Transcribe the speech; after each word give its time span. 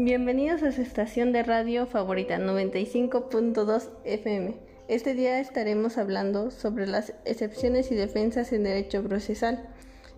Bienvenidos 0.00 0.62
a 0.62 0.70
su 0.70 0.80
estación 0.80 1.32
de 1.32 1.42
radio 1.42 1.84
favorita 1.84 2.38
95.2 2.38 3.88
FM. 4.04 4.54
Este 4.86 5.14
día 5.14 5.40
estaremos 5.40 5.98
hablando 5.98 6.52
sobre 6.52 6.86
las 6.86 7.14
excepciones 7.24 7.90
y 7.90 7.96
defensas 7.96 8.52
en 8.52 8.62
derecho 8.62 9.02
procesal. 9.02 9.68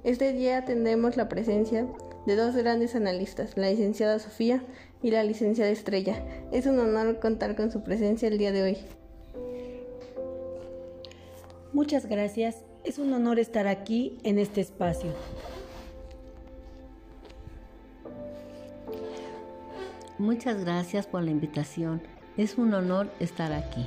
Este 0.04 0.34
día 0.34 0.66
tendremos 0.66 1.16
la 1.16 1.30
presencia 1.30 1.86
de 2.26 2.36
dos 2.36 2.56
grandes 2.56 2.94
analistas, 2.94 3.56
la 3.56 3.70
licenciada 3.70 4.18
Sofía 4.18 4.62
y 5.02 5.12
la 5.12 5.24
licenciada 5.24 5.70
Estrella. 5.70 6.26
Es 6.52 6.66
un 6.66 6.78
honor 6.78 7.18
contar 7.18 7.56
con 7.56 7.72
su 7.72 7.82
presencia 7.82 8.28
el 8.28 8.36
día 8.36 8.52
de 8.52 8.62
hoy. 8.62 8.76
Muchas 11.72 12.04
gracias. 12.04 12.66
Es 12.84 12.98
un 12.98 13.14
honor 13.14 13.38
estar 13.38 13.66
aquí 13.66 14.18
en 14.24 14.38
este 14.38 14.60
espacio. 14.60 15.14
Muchas 20.20 20.62
gracias 20.62 21.06
por 21.06 21.22
la 21.22 21.30
invitación. 21.30 22.02
Es 22.36 22.58
un 22.58 22.74
honor 22.74 23.08
estar 23.20 23.54
aquí. 23.54 23.86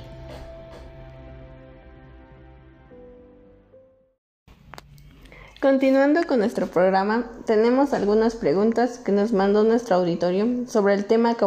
Continuando 5.60 6.26
con 6.26 6.40
nuestro 6.40 6.66
programa, 6.66 7.30
tenemos 7.46 7.92
algunas 7.92 8.34
preguntas 8.34 8.98
que 8.98 9.12
nos 9.12 9.32
mandó 9.32 9.62
nuestro 9.62 9.94
auditorio 9.94 10.66
sobre 10.66 10.94
el 10.94 11.04
tema 11.04 11.36
que, 11.36 11.46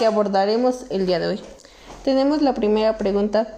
que 0.00 0.06
abordaremos 0.06 0.86
el 0.90 1.06
día 1.06 1.20
de 1.20 1.28
hoy. 1.28 1.40
Tenemos 2.02 2.42
la 2.42 2.54
primera 2.54 2.98
pregunta 2.98 3.56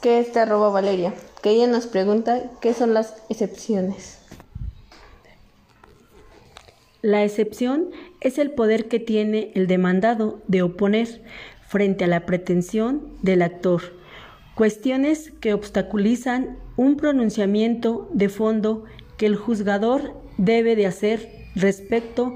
que 0.00 0.18
es 0.18 0.32
de 0.32 0.40
arroba 0.40 0.70
Valeria, 0.70 1.12
que 1.42 1.50
ella 1.50 1.66
nos 1.66 1.86
pregunta 1.86 2.44
qué 2.62 2.72
son 2.72 2.94
las 2.94 3.16
excepciones. 3.28 4.16
La 7.02 7.22
excepción 7.22 7.90
es 8.20 8.38
el 8.38 8.50
poder 8.50 8.88
que 8.88 9.00
tiene 9.00 9.50
el 9.54 9.66
demandado 9.66 10.42
de 10.46 10.62
oponer 10.62 11.22
frente 11.66 12.04
a 12.04 12.08
la 12.08 12.26
pretensión 12.26 13.16
del 13.22 13.42
actor, 13.42 13.82
cuestiones 14.54 15.32
que 15.40 15.54
obstaculizan 15.54 16.58
un 16.76 16.96
pronunciamiento 16.96 18.08
de 18.12 18.28
fondo 18.28 18.84
que 19.16 19.26
el 19.26 19.36
juzgador 19.36 20.14
debe 20.36 20.76
de 20.76 20.86
hacer 20.86 21.30
respecto 21.54 22.34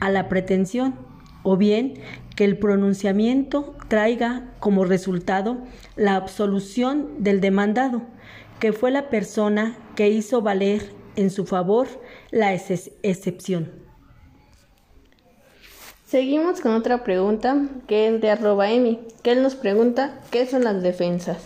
a 0.00 0.10
la 0.10 0.28
pretensión, 0.28 0.94
o 1.42 1.56
bien 1.56 1.94
que 2.36 2.44
el 2.44 2.58
pronunciamiento 2.58 3.74
traiga 3.88 4.52
como 4.60 4.84
resultado 4.84 5.58
la 5.96 6.16
absolución 6.16 7.22
del 7.22 7.40
demandado, 7.40 8.02
que 8.58 8.72
fue 8.72 8.90
la 8.90 9.10
persona 9.10 9.76
que 9.96 10.10
hizo 10.10 10.42
valer 10.42 10.92
en 11.16 11.30
su 11.30 11.44
favor 11.46 11.88
la 12.30 12.54
excepción. 12.54 13.79
Seguimos 16.10 16.60
con 16.60 16.72
otra 16.72 17.04
pregunta 17.04 17.68
que 17.86 18.08
es 18.08 18.20
de 18.20 18.32
arroba 18.32 18.68
Emi, 18.68 18.98
que 19.22 19.30
él 19.30 19.44
nos 19.44 19.54
pregunta 19.54 20.18
qué 20.32 20.44
son 20.44 20.64
las 20.64 20.82
defensas. 20.82 21.36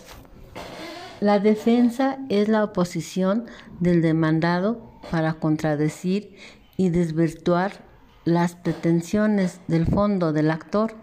La 1.21 1.39
defensa 1.39 2.17
es 2.31 2.48
la 2.48 2.65
oposición 2.65 3.45
del 3.81 4.01
demandado 4.01 4.81
para 5.11 5.34
contradecir 5.34 6.34
y 6.79 6.89
desvirtuar 6.89 7.73
las 8.25 8.55
pretensiones 8.55 9.61
del 9.69 9.84
fondo 9.84 10.33
del 10.33 10.51
actor. 10.51 10.95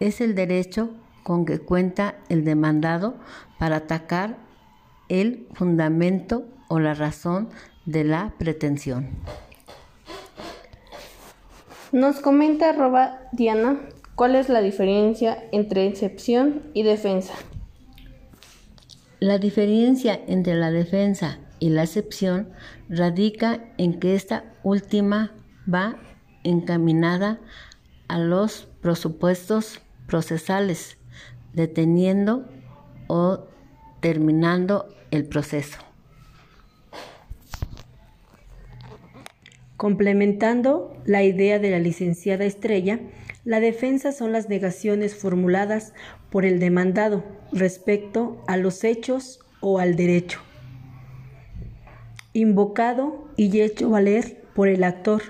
Es 0.00 0.20
el 0.20 0.34
derecho 0.34 0.90
con 1.22 1.44
que 1.44 1.60
cuenta 1.60 2.16
el 2.28 2.44
demandado 2.44 3.14
para 3.60 3.76
atacar 3.76 4.36
el 5.08 5.46
fundamento 5.54 6.44
o 6.66 6.80
la 6.80 6.94
razón 6.94 7.50
de 7.84 8.02
la 8.02 8.34
pretensión. 8.36 9.10
Nos 11.96 12.20
comenta 12.20 12.68
arroba 12.68 13.20
Diana 13.32 13.80
cuál 14.16 14.34
es 14.34 14.50
la 14.50 14.60
diferencia 14.60 15.42
entre 15.50 15.86
excepción 15.86 16.60
y 16.74 16.82
defensa. 16.82 17.32
La 19.18 19.38
diferencia 19.38 20.20
entre 20.26 20.56
la 20.56 20.70
defensa 20.70 21.38
y 21.58 21.70
la 21.70 21.84
excepción 21.84 22.50
radica 22.90 23.64
en 23.78 23.98
que 23.98 24.14
esta 24.14 24.44
última 24.62 25.32
va 25.72 25.96
encaminada 26.44 27.40
a 28.08 28.18
los 28.18 28.68
presupuestos 28.82 29.80
procesales, 30.06 30.98
deteniendo 31.54 32.46
o 33.06 33.46
terminando 34.02 34.94
el 35.10 35.24
proceso. 35.24 35.78
Complementando 39.76 40.96
la 41.04 41.22
idea 41.22 41.58
de 41.58 41.70
la 41.70 41.78
licenciada 41.78 42.46
Estrella, 42.46 42.98
la 43.44 43.60
defensa 43.60 44.10
son 44.10 44.32
las 44.32 44.48
negaciones 44.48 45.14
formuladas 45.14 45.92
por 46.30 46.46
el 46.46 46.58
demandado 46.58 47.24
respecto 47.52 48.42
a 48.46 48.56
los 48.56 48.84
hechos 48.84 49.40
o 49.60 49.78
al 49.78 49.94
derecho, 49.94 50.40
invocado 52.32 53.28
y 53.36 53.60
hecho 53.60 53.90
valer 53.90 54.42
por 54.54 54.68
el 54.68 54.82
actor, 54.82 55.22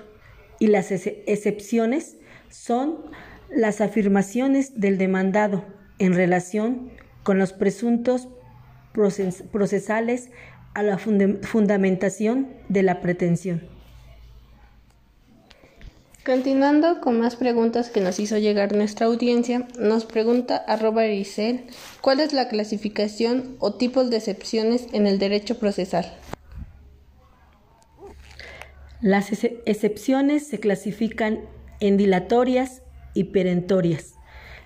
y 0.59 0.67
las 0.67 0.91
excepciones 0.91 2.17
son 2.49 2.97
las 3.53 3.81
afirmaciones 3.81 4.79
del 4.79 4.97
demandado 4.97 5.65
en 5.99 6.13
relación 6.13 6.89
con 7.23 7.37
los 7.37 7.51
presuntos 7.51 8.29
procesales 9.51 10.31
a 10.73 10.83
la 10.83 10.97
fundamentación 10.97 12.47
de 12.69 12.83
la 12.83 13.01
pretensión. 13.01 13.76
Continuando 16.27 16.99
con 16.99 17.21
más 17.21 17.37
preguntas 17.37 17.89
que 17.89 18.01
nos 18.01 18.19
hizo 18.19 18.37
llegar 18.37 18.75
nuestra 18.75 19.05
audiencia, 19.05 19.65
nos 19.79 20.03
pregunta 20.03 20.57
arroba 20.57 21.05
Ericel, 21.05 21.63
¿cuál 22.01 22.19
es 22.19 22.33
la 22.33 22.49
clasificación 22.49 23.55
o 23.59 23.75
tipos 23.75 24.09
de 24.09 24.17
excepciones 24.17 24.87
en 24.91 25.07
el 25.07 25.19
derecho 25.19 25.57
procesal? 25.57 26.13
Las 28.99 29.31
excepciones 29.31 30.45
se 30.45 30.59
clasifican 30.59 31.45
en 31.79 31.95
dilatorias 31.95 32.81
y 33.13 33.23
perentorias. 33.23 34.15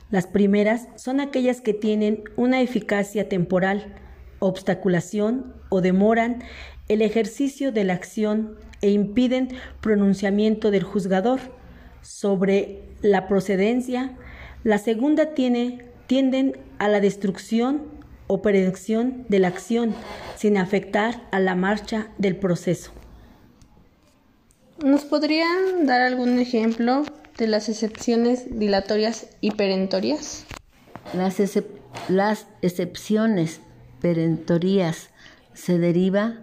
Las 0.10 0.26
primeras 0.26 0.88
son 0.96 1.20
aquellas 1.20 1.62
que 1.62 1.76
tienen 1.76 2.24
una 2.38 2.60
eficacia 2.62 3.30
temporal, 3.30 3.94
obstaculación 4.40 5.54
o 5.70 5.82
demoran 5.82 6.42
el 6.88 7.04
ejercicio 7.04 7.72
de 7.72 7.84
la 7.84 7.94
acción 7.94 8.58
e 8.82 8.90
impiden 8.92 9.50
pronunciamiento 9.80 10.72
del 10.72 10.84
juzgador 10.84 11.40
sobre 12.02 12.82
la 13.02 13.28
procedencia. 13.28 14.18
La 14.64 14.78
segunda 14.78 15.34
tiene, 15.34 15.86
tienden 16.08 16.58
a 16.80 16.88
la 16.88 17.00
destrucción 17.00 17.84
o 18.28 18.42
predicción 18.42 19.26
de 19.30 19.40
la 19.40 19.50
acción 19.50 19.94
sin 20.36 20.58
afectar 20.58 21.28
a 21.32 21.40
la 21.40 21.56
marcha 21.56 22.08
del 22.18 22.36
proceso. 22.36 22.92
¿Nos 24.84 25.06
podrían 25.06 25.86
dar 25.86 26.02
algún 26.02 26.40
ejemplo 26.40 27.04
de 27.38 27.48
las 27.48 27.70
excepciones 27.70 28.58
dilatorias 28.58 29.28
y 29.42 29.52
perentorias? 29.52 30.46
Las, 31.14 31.38
las 32.08 32.48
excepciones 32.62 33.62
perentorias 34.02 35.10
se 35.54 35.78
deriva 35.78 36.40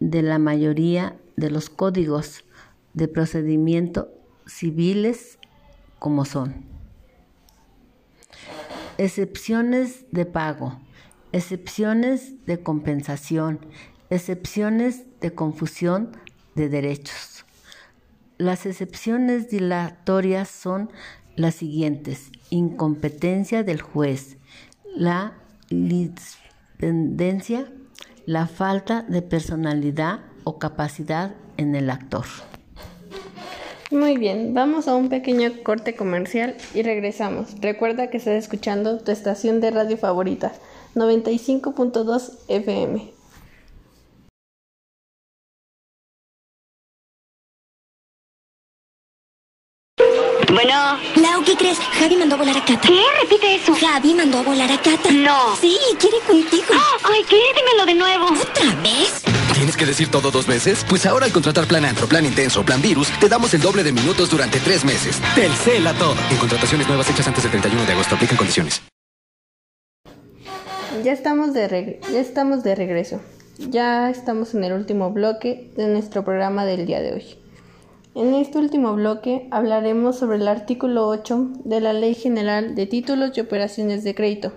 de 0.00 0.22
la 0.22 0.38
mayoría 0.38 1.16
de 1.36 1.50
los 1.50 1.70
códigos 1.70 2.44
de 2.92 3.08
procedimiento 3.08 4.08
civiles 4.46 5.38
como 5.98 6.24
son. 6.24 6.66
Excepciones 8.98 10.04
de 10.12 10.26
pago, 10.26 10.80
excepciones 11.32 12.44
de 12.46 12.62
compensación, 12.62 13.60
excepciones 14.10 15.04
de 15.20 15.34
confusión 15.34 16.16
de 16.54 16.68
derechos. 16.68 17.44
Las 18.38 18.66
excepciones 18.66 19.50
dilatorias 19.50 20.48
son 20.48 20.90
las 21.36 21.56
siguientes. 21.56 22.30
Incompetencia 22.50 23.64
del 23.64 23.80
juez, 23.80 24.36
la 24.94 25.34
tendencia, 26.78 27.72
la 28.26 28.46
falta 28.46 29.02
de 29.02 29.22
personalidad 29.22 30.20
o 30.44 30.58
capacidad 30.58 31.34
en 31.56 31.74
el 31.74 31.90
actor. 31.90 32.24
Muy 33.90 34.16
bien, 34.16 34.54
vamos 34.54 34.88
a 34.88 34.94
un 34.94 35.08
pequeño 35.08 35.50
corte 35.62 35.94
comercial 35.94 36.56
y 36.74 36.82
regresamos. 36.82 37.60
Recuerda 37.60 38.10
que 38.10 38.16
estás 38.16 38.34
escuchando 38.34 38.98
tu 38.98 39.12
estación 39.12 39.60
de 39.60 39.70
radio 39.70 39.96
favorita, 39.96 40.52
95.2 40.94 42.32
FM. 42.48 43.14
Bueno. 50.52 50.98
Lau, 51.16 51.44
¿qué 51.44 51.56
crees? 51.56 51.78
Javi 51.78 52.16
mandó 52.16 52.36
a 52.36 52.38
volar 52.38 52.56
a 52.56 52.64
Cata. 52.64 52.88
¿Qué? 52.88 53.02
Repite 53.20 53.56
eso. 53.56 53.74
Javi 53.74 54.14
mandó 54.14 54.38
a 54.38 54.42
volar 54.42 54.70
a 54.70 54.78
Cata. 54.80 55.10
No. 55.10 55.56
Sí, 55.56 55.76
quiere 55.98 56.18
contigo. 56.20 56.64
Ay, 57.02 57.22
¿qué? 57.28 57.40
Dímelo 57.56 57.86
de 57.86 57.94
nuevo. 57.94 58.26
¿Otra 58.26 58.74
vez? 58.82 59.33
¿Tienes 59.54 59.76
que 59.76 59.86
decir 59.86 60.10
todo 60.10 60.32
dos 60.32 60.48
veces? 60.48 60.84
Pues 60.88 61.06
ahora 61.06 61.26
al 61.26 61.32
contratar 61.32 61.66
Plan 61.68 61.84
Antro, 61.84 62.08
Plan 62.08 62.26
Intenso 62.26 62.64
Plan 62.64 62.82
Virus, 62.82 63.08
te 63.20 63.28
damos 63.28 63.54
el 63.54 63.60
doble 63.60 63.84
de 63.84 63.92
minutos 63.92 64.28
durante 64.28 64.58
tres 64.58 64.84
meses. 64.84 65.20
Telcel 65.36 65.86
a 65.86 65.94
todo. 65.94 66.16
En 66.32 66.36
contrataciones 66.38 66.88
nuevas 66.88 67.08
hechas 67.08 67.28
antes 67.28 67.44
del 67.44 67.52
31 67.52 67.86
de 67.86 67.92
agosto. 67.92 68.16
Aplican 68.16 68.36
condiciones. 68.36 68.82
Ya 71.04 71.12
estamos 71.12 71.54
de, 71.54 72.00
ya 72.12 72.20
estamos 72.20 72.64
de 72.64 72.74
regreso. 72.74 73.20
Ya 73.58 74.10
estamos 74.10 74.54
en 74.54 74.64
el 74.64 74.72
último 74.72 75.12
bloque 75.12 75.70
de 75.76 75.86
nuestro 75.86 76.24
programa 76.24 76.64
del 76.64 76.84
día 76.86 77.00
de 77.00 77.12
hoy. 77.12 77.24
En 78.16 78.34
este 78.34 78.58
último 78.58 78.94
bloque 78.94 79.46
hablaremos 79.52 80.18
sobre 80.18 80.38
el 80.38 80.48
artículo 80.48 81.06
8 81.06 81.50
de 81.64 81.80
la 81.80 81.92
Ley 81.92 82.16
General 82.16 82.74
de 82.74 82.86
Títulos 82.86 83.30
y 83.36 83.40
Operaciones 83.40 84.02
de 84.02 84.16
Crédito, 84.16 84.52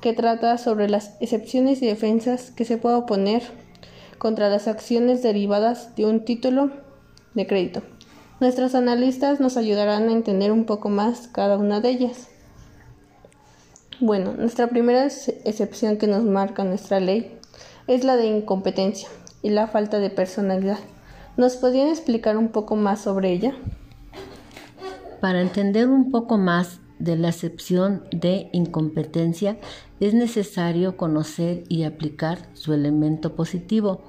que 0.00 0.12
trata 0.12 0.58
sobre 0.58 0.88
las 0.88 1.12
excepciones 1.20 1.82
y 1.82 1.86
defensas 1.86 2.50
que 2.50 2.64
se 2.64 2.78
puede 2.78 2.96
oponer 2.96 3.63
contra 4.24 4.48
las 4.48 4.68
acciones 4.68 5.22
derivadas 5.22 5.94
de 5.96 6.06
un 6.06 6.24
título 6.24 6.70
de 7.34 7.46
crédito. 7.46 7.82
Nuestros 8.40 8.74
analistas 8.74 9.38
nos 9.38 9.58
ayudarán 9.58 10.08
a 10.08 10.12
entender 10.12 10.50
un 10.50 10.64
poco 10.64 10.88
más 10.88 11.28
cada 11.28 11.58
una 11.58 11.82
de 11.82 11.90
ellas. 11.90 12.28
Bueno, 14.00 14.32
nuestra 14.32 14.68
primera 14.68 15.04
excepción 15.04 15.98
que 15.98 16.06
nos 16.06 16.24
marca 16.24 16.64
nuestra 16.64 17.00
ley 17.00 17.38
es 17.86 18.02
la 18.02 18.16
de 18.16 18.24
incompetencia 18.24 19.10
y 19.42 19.50
la 19.50 19.66
falta 19.66 19.98
de 19.98 20.08
personalidad. 20.08 20.78
¿Nos 21.36 21.56
podrían 21.56 21.88
explicar 21.88 22.38
un 22.38 22.48
poco 22.48 22.76
más 22.76 23.02
sobre 23.02 23.30
ella? 23.30 23.54
Para 25.20 25.42
entender 25.42 25.86
un 25.86 26.10
poco 26.10 26.38
más 26.38 26.80
de 26.98 27.16
la 27.16 27.28
excepción 27.28 28.04
de 28.10 28.48
incompetencia, 28.52 29.58
es 30.00 30.14
necesario 30.14 30.96
conocer 30.96 31.64
y 31.68 31.84
aplicar 31.84 32.48
su 32.54 32.72
elemento 32.72 33.34
positivo, 33.34 34.02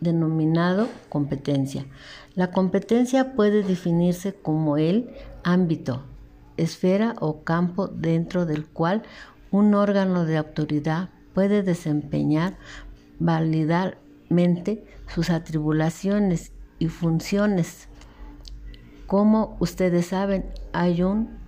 denominado 0.00 0.88
competencia. 1.08 1.86
La 2.34 2.50
competencia 2.50 3.34
puede 3.34 3.62
definirse 3.62 4.34
como 4.34 4.76
el 4.76 5.10
ámbito, 5.44 6.02
esfera 6.56 7.14
o 7.20 7.42
campo 7.42 7.88
dentro 7.88 8.46
del 8.46 8.66
cual 8.66 9.02
un 9.50 9.74
órgano 9.74 10.24
de 10.24 10.38
autoridad 10.38 11.10
puede 11.34 11.62
desempeñar 11.62 12.56
validamente 13.18 14.84
sus 15.14 15.30
atribuciones 15.30 16.52
y 16.78 16.88
funciones. 16.88 17.88
Como 19.06 19.56
ustedes 19.60 20.06
saben, 20.06 20.46
hay 20.72 21.02
un 21.02 21.41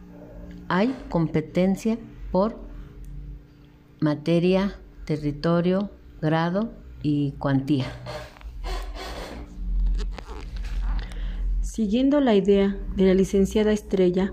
hay 0.69 0.95
competencia 1.09 1.99
por 2.31 2.59
materia, 4.01 4.79
territorio, 5.05 5.91
grado 6.21 6.73
y 7.03 7.33
cuantía. 7.33 7.87
Siguiendo 11.61 12.21
la 12.21 12.35
idea 12.35 12.77
de 12.97 13.07
la 13.07 13.15
licenciada 13.15 13.73
Estrella, 13.73 14.33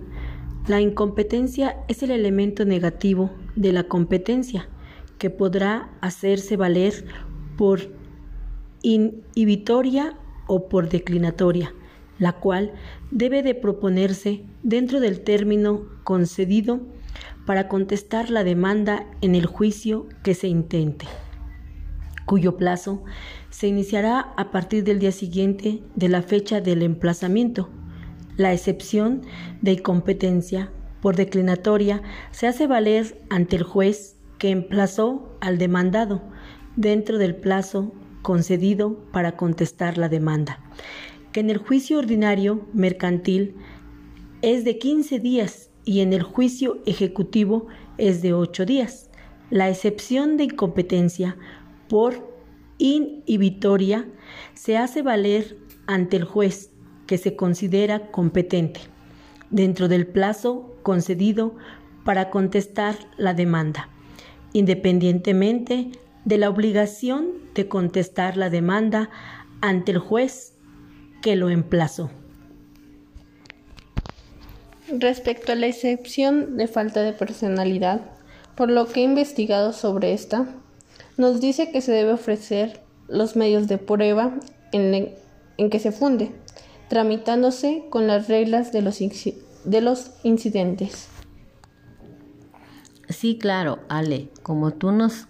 la 0.68 0.80
incompetencia 0.80 1.84
es 1.88 2.04
el 2.04 2.12
elemento 2.12 2.66
negativo 2.66 3.32
de 3.56 3.74
la 3.74 3.86
competencia 3.86 4.70
que 5.18 5.30
podrá 5.30 5.90
hacerse 6.02 6.56
valer 6.56 7.06
por 7.58 7.80
inhibitoria 8.84 10.18
o 10.48 10.68
por 10.68 10.90
declinatoria, 10.90 11.74
la 12.22 12.34
cual 12.34 12.72
debe 13.10 13.42
de 13.42 13.56
proponerse 13.56 14.44
dentro 14.62 15.00
del 15.00 15.22
término 15.22 15.88
concedido 16.04 16.80
para 17.48 17.68
contestar 17.68 18.30
la 18.30 18.44
demanda 18.44 19.08
en 19.22 19.34
el 19.34 19.48
juicio 19.48 20.08
que 20.22 20.36
se 20.36 20.48
intente, 20.48 21.08
cuyo 22.28 22.58
plazo 22.58 23.04
se 23.50 23.68
iniciará 23.68 24.34
a 24.38 24.52
partir 24.52 24.84
del 24.84 25.00
día 25.00 25.12
siguiente 25.12 25.82
de 25.96 26.10
la 26.10 26.22
fecha 26.22 26.62
del 26.62 26.84
emplazamiento. 26.84 27.70
La 28.38 28.54
excepción 28.54 29.24
de 29.64 29.74
incompetencia 29.74 30.72
por 31.02 31.16
declinatoria 31.16 32.04
se 32.30 32.46
hace 32.46 32.68
valer 32.68 33.20
ante 33.32 33.56
el 33.56 33.64
juez 33.64 34.16
que 34.38 34.52
emplazó 34.52 35.36
al 35.42 35.58
demandado 35.58 36.22
dentro 36.76 37.18
del 37.18 37.36
plazo 37.36 37.92
concedido 38.22 39.00
para 39.12 39.36
contestar 39.36 39.98
la 39.98 40.08
demanda, 40.08 40.60
que 41.32 41.40
en 41.40 41.50
el 41.50 41.58
juicio 41.58 42.00
ordinario 42.00 42.68
mercantil 42.74 43.56
es 44.42 44.64
de 44.64 44.78
15 44.78 45.20
días 45.20 45.70
y 45.86 46.02
en 46.02 46.14
el 46.14 46.24
juicio 46.24 46.80
ejecutivo 46.86 47.68
es 47.98 48.22
de 48.22 48.34
8 48.34 48.66
días. 48.66 49.10
La 49.50 49.70
excepción 49.70 50.38
de 50.38 50.46
incompetencia 50.46 51.38
por 51.90 52.32
inhibitoria 52.78 54.08
se 54.54 54.78
hace 54.78 55.02
valer 55.02 55.58
ante 55.88 56.18
el 56.18 56.24
juez 56.24 56.72
que 57.06 57.18
se 57.18 57.36
considera 57.36 58.12
competente 58.12 58.82
dentro 59.50 59.88
del 59.88 60.08
plazo 60.08 60.76
concedido 60.82 61.56
para 62.06 62.30
contestar 62.30 62.96
la 63.18 63.34
demanda, 63.34 63.90
independientemente 64.54 65.92
de 66.26 66.38
la 66.38 66.50
obligación 66.50 67.34
de 67.54 67.68
contestar 67.68 68.38
la 68.38 68.50
demanda 68.50 69.10
ante 69.62 69.92
el 69.92 70.00
juez 70.00 70.56
que 71.22 71.36
lo 71.36 71.50
emplazó. 71.50 72.10
Respecto 74.90 75.54
a 75.54 75.56
la 75.56 75.68
excepción 75.68 76.58
de 76.58 76.68
falta 76.68 77.02
de 77.02 77.14
personalidad, 77.14 78.02
por 78.56 78.70
lo 78.70 78.88
que 78.88 79.02
he 79.02 79.04
investigado 79.04 79.72
sobre 79.72 80.14
esta, 80.14 80.48
nos 81.18 81.40
dice 81.40 81.72
que 81.72 81.82
se 81.82 81.92
debe 81.92 82.14
ofrecer 82.14 82.82
los 83.08 83.36
medios 83.36 83.68
de 83.68 83.78
prueba 83.78 84.38
en, 84.72 85.16
que 85.70 85.80
se 85.80 85.92
funde, 85.92 86.32
tramitándose 86.90 87.86
con 87.90 88.08
las 88.08 88.28
reglas 88.28 88.72
de 88.72 88.82
los, 88.82 89.00
de 89.00 89.82
los 89.82 90.12
incidentes. 90.24 91.08
Sí, 93.10 93.38
claro, 93.38 93.80
Ale, 93.88 94.30
como 94.44 94.72
tú 94.72 94.92
nos 94.92 95.28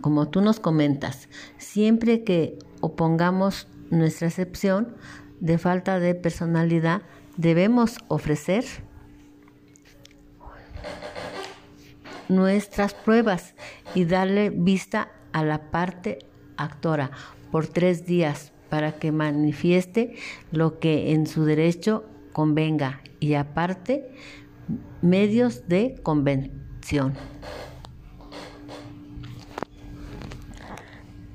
como 0.00 0.28
tú 0.28 0.42
nos 0.42 0.60
comentas, 0.60 1.28
siempre 1.58 2.22
que 2.22 2.58
opongamos 2.80 3.66
nuestra 3.90 4.28
excepción 4.28 4.94
de 5.40 5.58
falta 5.58 5.98
de 5.98 6.14
personalidad, 6.14 7.02
debemos 7.36 7.98
ofrecer 8.08 8.64
nuestras 12.28 12.94
pruebas 12.94 13.54
y 13.94 14.04
darle 14.04 14.50
vista 14.50 15.10
a 15.32 15.44
la 15.44 15.70
parte 15.70 16.18
actora 16.56 17.10
por 17.50 17.66
tres 17.66 18.06
días 18.06 18.52
para 18.68 18.92
que 18.92 19.10
manifieste 19.10 20.14
lo 20.52 20.78
que 20.78 21.12
en 21.12 21.26
su 21.26 21.44
derecho 21.44 22.04
convenga 22.32 23.02
y 23.18 23.34
aparte 23.34 24.10
medios 25.02 25.68
de 25.68 25.98
convención. 26.02 27.14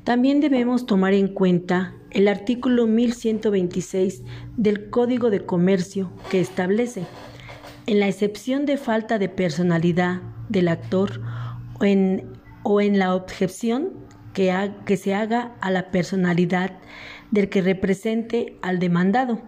También 0.05 0.39
debemos 0.39 0.85
tomar 0.85 1.13
en 1.13 1.27
cuenta 1.27 1.93
el 2.15 2.29
artículo 2.29 2.87
1126 2.87 4.23
del 4.55 4.89
Código 4.89 5.29
de 5.29 5.45
Comercio 5.45 6.11
que 6.31 6.39
establece, 6.39 7.05
en 7.87 7.99
la 7.99 8.07
excepción 8.07 8.65
de 8.65 8.77
falta 8.77 9.19
de 9.19 9.27
personalidad 9.27 10.21
del 10.47 10.69
actor 10.69 11.21
o 12.63 12.79
en, 12.79 12.97
la 12.97 13.13
objeción 13.13 13.91
que, 14.33 14.71
que 14.85 14.95
se 14.95 15.13
haga 15.13 15.55
a 15.59 15.69
la 15.71 15.91
personalidad 15.91 16.77
del 17.31 17.49
que 17.49 17.61
represente 17.61 18.57
al 18.61 18.79
demandado. 18.79 19.41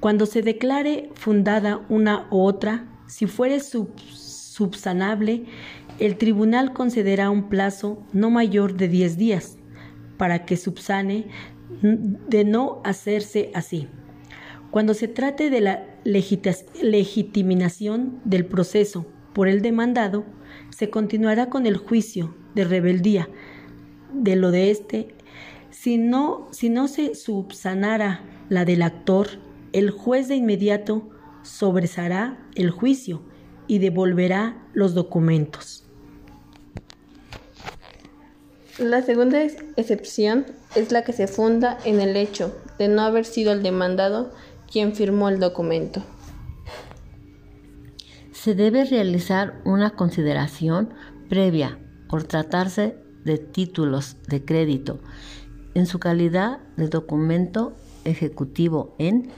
Cuando 0.00 0.26
se 0.26 0.42
declare 0.42 1.10
fundada 1.14 1.86
una 1.88 2.26
u 2.32 2.40
otra, 2.40 2.88
si 3.06 3.26
fuere 3.26 3.60
subsanable, 3.60 5.44
el 6.00 6.16
tribunal 6.16 6.72
concederá 6.72 7.30
un 7.30 7.48
plazo 7.48 8.02
no 8.12 8.30
mayor 8.30 8.74
de 8.74 8.88
10 8.88 9.16
días 9.16 9.58
para 10.16 10.44
que 10.44 10.56
subsane 10.56 11.28
de 11.82 12.44
no 12.44 12.80
hacerse 12.84 13.50
así. 13.54 13.88
Cuando 14.70 14.94
se 14.94 15.08
trate 15.08 15.50
de 15.50 15.60
la 15.60 15.84
legitimación 16.04 18.20
del 18.24 18.46
proceso 18.46 19.06
por 19.32 19.48
el 19.48 19.62
demandado, 19.62 20.24
se 20.70 20.90
continuará 20.90 21.48
con 21.48 21.66
el 21.66 21.76
juicio 21.76 22.34
de 22.54 22.64
rebeldía 22.64 23.28
de 24.12 24.36
lo 24.36 24.50
de 24.50 24.70
este. 24.70 25.14
Si 25.70 25.98
no, 25.98 26.48
si 26.50 26.70
no 26.70 26.88
se 26.88 27.14
subsanara 27.14 28.22
la 28.48 28.64
del 28.64 28.82
actor, 28.82 29.28
el 29.72 29.90
juez 29.90 30.28
de 30.28 30.36
inmediato 30.36 31.10
sobresará 31.42 32.38
el 32.54 32.70
juicio 32.70 33.22
y 33.66 33.78
devolverá 33.78 34.56
los 34.72 34.94
documentos. 34.94 35.77
La 38.78 39.02
segunda 39.02 39.42
excepción 39.42 40.46
es 40.76 40.92
la 40.92 41.02
que 41.02 41.12
se 41.12 41.26
funda 41.26 41.78
en 41.84 42.00
el 42.00 42.16
hecho 42.16 42.56
de 42.78 42.86
no 42.86 43.02
haber 43.02 43.24
sido 43.24 43.52
el 43.52 43.64
demandado 43.64 44.30
quien 44.70 44.94
firmó 44.94 45.28
el 45.28 45.40
documento. 45.40 46.04
Se 48.30 48.54
debe 48.54 48.84
realizar 48.84 49.60
una 49.64 49.90
consideración 49.90 50.94
previa 51.28 51.76
por 52.08 52.22
tratarse 52.22 52.94
de 53.24 53.38
títulos 53.38 54.16
de 54.28 54.44
crédito. 54.44 55.00
en 55.74 55.86
su 55.86 56.00
calidad 56.00 56.58
de 56.76 56.88
documento 56.88 57.72
ejecutivo 58.04 58.96
en 58.98 59.30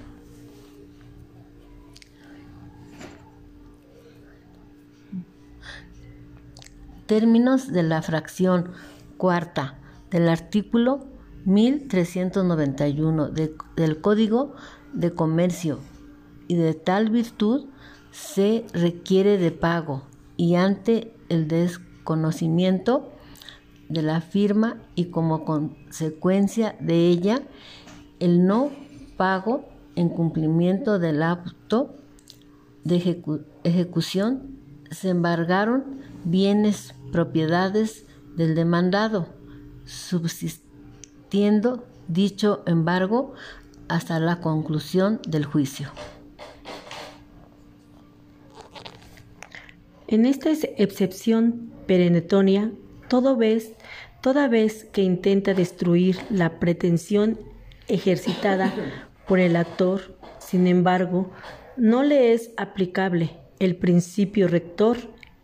términos 7.07 7.73
de 7.73 7.83
la 7.83 8.01
fracción 8.01 8.71
cuarta 9.21 9.79
del 10.11 10.29
artículo 10.29 11.07
1391 11.45 13.29
del 13.29 14.01
Código 14.01 14.55
de 14.95 15.13
Comercio 15.13 15.79
y 16.49 16.57
de 16.57 16.75
tal 16.75 17.11
virtud 17.11 17.67
se 18.11 18.65
requiere 18.73 19.37
de 19.37 19.53
pago 19.53 20.03
y 20.37 20.55
ante 20.55 21.15
el 21.29 21.49
desconocimiento 21.49 23.13
de 23.91 24.03
la 24.03 24.23
firma 24.23 24.79
y 24.95 25.07
como 25.07 25.45
consecuencia 25.45 26.75
de 26.81 27.09
ella 27.09 27.43
el 28.21 28.47
no 28.47 28.71
pago 29.19 29.69
en 29.97 30.09
cumplimiento 30.09 30.99
del 30.99 31.23
acto 31.23 31.95
de 32.85 33.23
ejecución 33.65 34.57
se 34.91 35.11
embargaron 35.11 36.01
bienes 36.25 36.95
propiedades 37.13 38.07
del 38.37 38.55
demandado 38.55 39.29
subsistiendo 39.85 41.87
dicho 42.09 42.63
embargo 42.67 43.35
hasta 43.89 44.21
la 44.21 44.41
conclusión 44.41 45.21
del 45.27 45.45
juicio. 45.45 45.91
En 50.07 50.27
esta 50.27 50.51
excepción 50.51 51.71
perentoria, 51.87 52.73
todo 53.09 53.37
vez, 53.37 53.73
toda 54.21 54.49
vez 54.49 54.85
que 54.85 55.03
intenta 55.03 55.55
destruir 55.55 56.19
la 56.31 56.59
pretensión 56.59 57.39
ejercitada 57.87 58.73
por 59.29 59.39
el 59.39 59.55
actor, 59.55 60.17
sin 60.39 60.67
embargo, 60.67 61.31
no 61.77 62.03
le 62.03 62.33
es 62.33 62.51
aplicable 62.57 63.37
el 63.61 63.77
principio 63.77 64.49
rector 64.49 64.97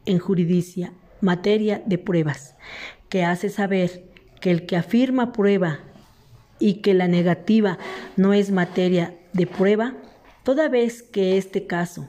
en 0.05 0.19
juridicia, 0.19 0.93
materia 1.27 1.83
de 1.85 1.99
pruebas, 1.99 2.57
que 3.11 3.25
hace 3.25 3.51
saber 3.51 4.05
que 4.41 4.51
el 4.51 4.65
que 4.65 4.77
afirma 4.77 5.33
prueba 5.33 5.81
y 6.59 6.81
que 6.81 6.95
la 6.95 7.09
negativa 7.09 7.79
no 8.17 8.33
es 8.33 8.51
materia 8.51 9.15
de 9.35 9.47
prueba, 9.47 9.95
toda 10.45 10.69
vez 10.69 11.03
que 11.03 11.37
este 11.37 11.67
caso, 11.67 12.09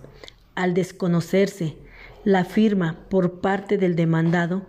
al 0.55 0.73
desconocerse 0.73 1.75
la 2.23 2.45
firma 2.45 2.97
por 3.09 3.41
parte 3.41 3.77
del 3.77 3.95
demandado 3.95 4.65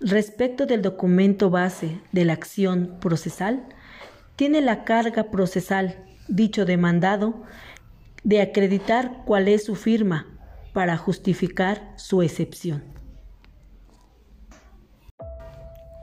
respecto 0.00 0.66
del 0.66 0.82
documento 0.82 1.50
base 1.50 2.00
de 2.12 2.24
la 2.24 2.34
acción 2.34 2.98
procesal, 3.00 3.66
tiene 4.36 4.60
la 4.60 4.84
carga 4.84 5.30
procesal, 5.30 6.04
dicho 6.28 6.64
demandado, 6.64 7.42
de 8.22 8.42
acreditar 8.42 9.22
cuál 9.24 9.48
es 9.48 9.64
su 9.64 9.74
firma 9.74 10.26
para 10.72 10.96
justificar 10.96 11.92
su 11.96 12.22
excepción. 12.22 12.97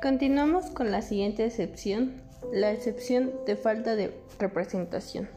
Continuamos 0.05 0.67
con 0.67 0.91
la 0.91 1.01
siguiente 1.01 1.43
excepción, 1.47 2.21
la 2.53 2.71
excepción 2.71 3.31
de 3.47 3.55
falta 3.55 3.95
de 3.95 4.15
representación, 4.37 5.27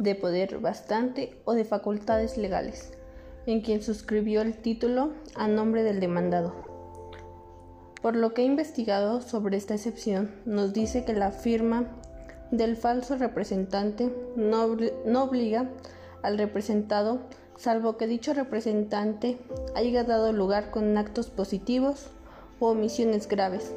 de 0.00 0.16
poder 0.16 0.58
bastante 0.58 1.40
o 1.44 1.52
de 1.52 1.64
facultades 1.64 2.36
legales 2.36 2.90
en 3.46 3.60
quien 3.60 3.84
suscribió 3.84 4.42
el 4.42 4.56
título 4.56 5.12
a 5.36 5.46
nombre 5.46 5.84
del 5.84 6.00
demandado. 6.00 6.56
Por 8.02 8.16
lo 8.16 8.34
que 8.34 8.42
he 8.42 8.46
investigado 8.46 9.20
sobre 9.20 9.56
esta 9.56 9.74
excepción, 9.74 10.34
nos 10.44 10.72
dice 10.72 11.04
que 11.04 11.12
la 11.12 11.30
firma 11.30 11.86
del 12.50 12.76
falso 12.76 13.16
representante 13.16 14.12
no, 14.34 14.64
obliga 15.22 15.70
al 16.24 16.36
representado, 16.36 17.20
salvo 17.56 17.96
que 17.96 18.08
dicho 18.08 18.34
representante 18.34 19.38
haya 19.76 20.02
dado 20.02 20.32
lugar 20.32 20.72
con 20.72 20.98
actos 20.98 21.30
positivos 21.30 22.08
o 22.58 22.70
omisiones 22.70 23.28
graves, 23.28 23.72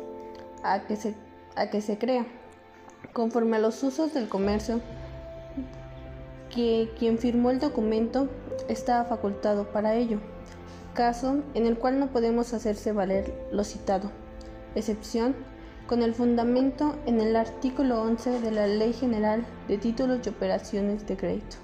a 0.64 0.82
que 0.82 0.96
se, 0.96 1.16
a 1.56 1.70
que 1.70 1.82
se 1.82 1.98
crea, 1.98 2.26
conforme 3.14 3.58
a 3.58 3.60
los 3.60 3.82
usos 3.84 4.14
del 4.14 4.30
comercio, 4.30 4.82
que 6.54 6.92
quien 6.98 7.18
firmó 7.18 7.52
el 7.52 7.60
documento 7.60 8.30
estaba 8.68 9.06
facultado 9.06 9.72
para 9.72 9.96
ello, 9.96 10.20
caso 10.94 11.44
en 11.54 11.66
el 11.66 11.78
cual 11.78 12.00
no 12.00 12.08
podemos 12.08 12.54
hacerse 12.54 12.92
valer 12.92 13.34
lo 13.52 13.64
citado, 13.64 14.12
excepción 14.76 15.36
con 15.88 16.04
el 16.04 16.14
fundamento 16.14 16.96
en 17.08 17.20
el 17.20 17.36
artículo 17.36 18.02
11 18.04 18.42
de 18.42 18.52
la 18.52 18.68
Ley 18.68 18.94
General 18.94 19.44
de 19.68 19.78
Títulos 19.80 20.20
y 20.24 20.30
Operaciones 20.30 21.08
de 21.08 21.18
Crédito. 21.18 21.58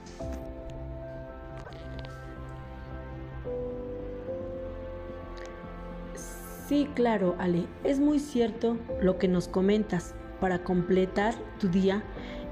Sí, 6.68 6.88
claro, 6.96 7.36
Ale, 7.38 7.68
es 7.84 8.00
muy 8.00 8.18
cierto 8.18 8.78
lo 9.00 9.20
que 9.20 9.28
nos 9.28 9.48
comentas. 9.48 10.16
Para 10.40 10.64
completar 10.64 11.36
tu 11.60 11.70
día, 11.70 12.04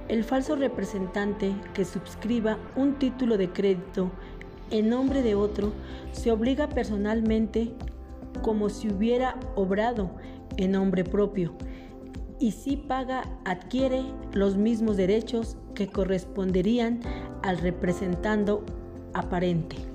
el 0.07 0.23
falso 0.23 0.55
representante 0.55 1.55
que 1.73 1.83
suscriba 1.83 2.57
un 2.75 2.99
título 2.99 3.37
de 3.37 3.49
crédito 3.49 4.11
en 4.69 4.89
nombre 4.89 5.23
de 5.23 5.33
otro 5.33 5.73
se 6.11 6.31
obliga 6.31 6.69
personalmente 6.69 7.73
como 8.41 8.69
si 8.69 8.89
hubiera 8.89 9.39
obrado 9.55 10.15
en 10.57 10.71
nombre 10.71 11.03
propio 11.03 11.55
y 12.39 12.51
si 12.51 12.77
paga 12.77 13.23
adquiere 13.45 14.03
los 14.31 14.57
mismos 14.57 14.95
derechos 14.95 15.57
que 15.73 15.87
corresponderían 15.87 16.99
al 17.41 17.57
representando 17.57 18.63
aparente. 19.13 19.92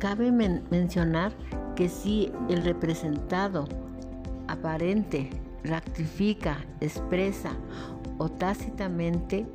Cabe 0.00 0.32
mencionar 0.32 1.30
que 1.76 1.90
si 1.90 2.32
el 2.48 2.64
representado 2.64 3.68
aparente 4.48 5.28
ratifica, 5.62 6.64
expresa 6.80 7.50
o 8.16 8.30
tácitamente 8.30 9.46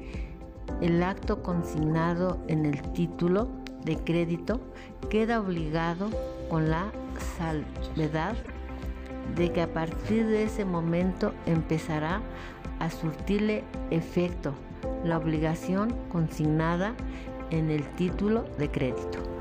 el 0.82 1.02
acto 1.02 1.42
consignado 1.42 2.38
en 2.48 2.68
el 2.68 2.80
título 2.94 3.48
de 3.86 3.98
crédito 3.98 4.62
queda 5.10 5.40
obligado 5.40 6.12
con 6.48 6.70
la 6.70 6.92
salvedad 7.38 8.36
de 9.36 9.52
que 9.52 9.64
a 9.64 9.74
partir 9.74 10.28
de 10.28 10.44
ese 10.44 10.64
momento 10.64 11.34
empezará 11.48 12.22
a 12.78 12.92
surtirle 12.92 13.64
efecto 13.90 14.54
la 15.04 15.18
obligación 15.18 15.96
consignada 16.10 16.94
en 17.50 17.72
el 17.72 17.84
título 17.96 18.44
de 18.60 18.70
crédito. 18.70 19.35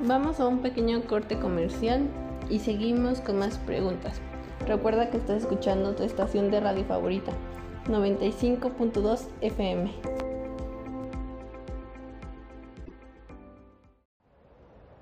Vamos 0.00 0.40
a 0.40 0.46
un 0.46 0.58
pequeño 0.58 1.02
corte 1.06 1.38
comercial 1.38 2.06
y 2.50 2.58
seguimos 2.58 3.20
con 3.20 3.38
más 3.38 3.56
preguntas. 3.58 4.20
Recuerda 4.66 5.10
que 5.10 5.16
estás 5.16 5.42
escuchando 5.42 5.94
tu 5.94 6.02
estación 6.02 6.50
de 6.50 6.60
radio 6.60 6.84
favorita, 6.84 7.32
95.2 7.86 9.28
FM. 9.40 9.90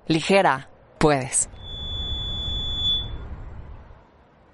Ligera, 0.07 0.69
puedes. 0.97 1.49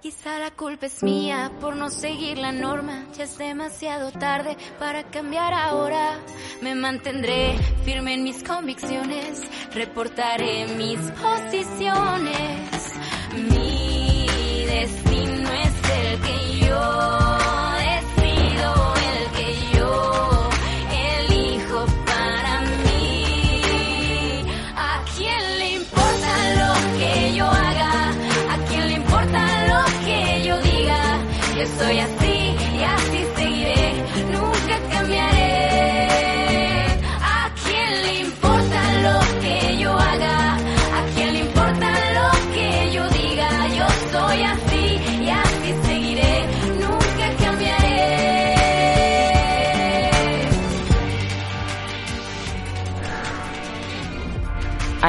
Quizá 0.01 0.39
la 0.39 0.49
culpa 0.49 0.87
es 0.87 1.03
mía 1.03 1.51
por 1.61 1.75
no 1.75 1.91
seguir 1.91 2.39
la 2.39 2.51
norma. 2.51 3.05
Ya 3.15 3.25
es 3.25 3.37
demasiado 3.37 4.11
tarde 4.11 4.57
para 4.79 5.03
cambiar 5.03 5.53
ahora. 5.53 6.17
Me 6.59 6.73
mantendré 6.73 7.55
firme 7.85 8.15
en 8.15 8.23
mis 8.23 8.41
convicciones. 8.41 9.43
Reportaré 9.75 10.65
mis 10.75 10.97
posiciones. 11.11 12.93
Mi 13.35 14.25
destino 14.65 15.49
es 15.51 15.73
el 15.99 16.21
que 16.21 16.65
yo. 16.65 17.20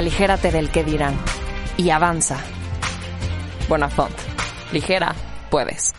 Aligérate 0.02 0.50
del 0.50 0.68
que 0.68 0.82
dirán 0.82 1.14
y 1.76 1.90
avanza. 1.90 2.36
Bonafont. 3.68 4.10
Ligera, 4.72 5.14
puedes. 5.48 5.92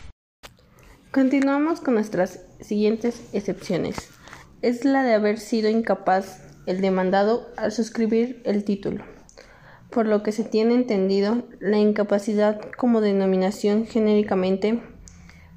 Continuamos 1.10 1.80
con 1.80 1.94
nuestras 1.94 2.42
siguientes 2.60 3.24
excepciones. 3.32 3.96
Es 4.62 4.84
la 4.84 5.04
de 5.04 5.14
haber 5.14 5.40
sido 5.40 5.70
incapaz 5.70 6.44
el 6.66 6.82
demandado 6.82 7.48
al 7.56 7.72
suscribir 7.72 8.42
el 8.44 8.66
título. 8.66 9.06
Por 9.90 10.06
lo 10.06 10.22
que 10.22 10.34
se 10.34 10.44
tiene 10.44 10.74
entendido, 10.74 11.44
la 11.62 11.78
incapacidad 11.78 12.60
como 12.78 13.00
denominación 13.00 13.86
genéricamente 13.86 14.84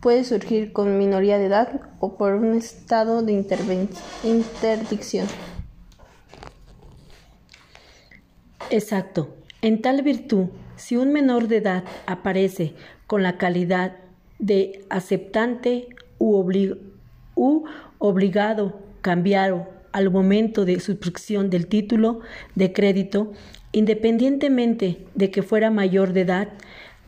puede 0.00 0.22
surgir 0.22 0.72
con 0.72 0.98
minoría 0.98 1.38
de 1.38 1.46
edad 1.46 1.80
o 1.98 2.16
por 2.16 2.34
un 2.34 2.54
estado 2.54 3.22
de 3.22 3.32
interdicción. 4.22 5.26
Exacto. 8.70 9.35
En 9.62 9.80
tal 9.80 10.02
virtud, 10.02 10.46
si 10.76 10.96
un 10.96 11.12
menor 11.12 11.49
de 11.49 11.58
edad 11.58 11.85
aparece 12.06 12.75
con 13.06 13.23
la 13.23 13.38
calidad 13.38 13.96
de 14.38 14.85
aceptante 14.90 15.88
u, 16.18 17.64
obligado 17.99 18.80
cambiar 19.00 19.70
al 19.92 20.11
momento 20.11 20.64
de 20.64 20.80
suscripción 20.80 21.49
del 21.49 21.68
título 21.68 22.20
de 22.54 22.73
crédito, 22.73 23.32
independientemente 23.73 25.06
de 25.14 25.30
que 25.30 25.42
fuera 25.42 25.70
mayor 25.70 26.12
de 26.12 26.23
edad 26.23 26.49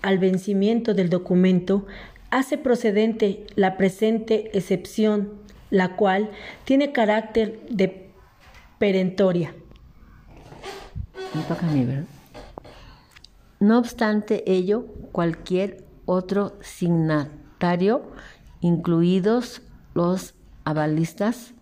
al 0.01 0.19
vencimiento 0.19 0.95
del 0.95 1.11
documento, 1.11 1.87
hace 2.31 2.57
procedente 2.57 3.45
la 3.57 3.77
presente 3.77 4.51
excepción, 4.57 5.33
la 5.71 5.97
cual 5.97 6.31
tiene 6.65 6.93
carácter 6.93 7.61
de 7.69 8.11
perentoria. 8.79 9.55
No 13.61 13.79
obstante 13.79 14.51
ello, 14.51 14.87
cualquier 15.13 15.85
otro 16.07 16.57
signatario, 16.61 18.03
incluidos 18.61 19.63
los 19.95 20.35
avalistas, 20.65 21.55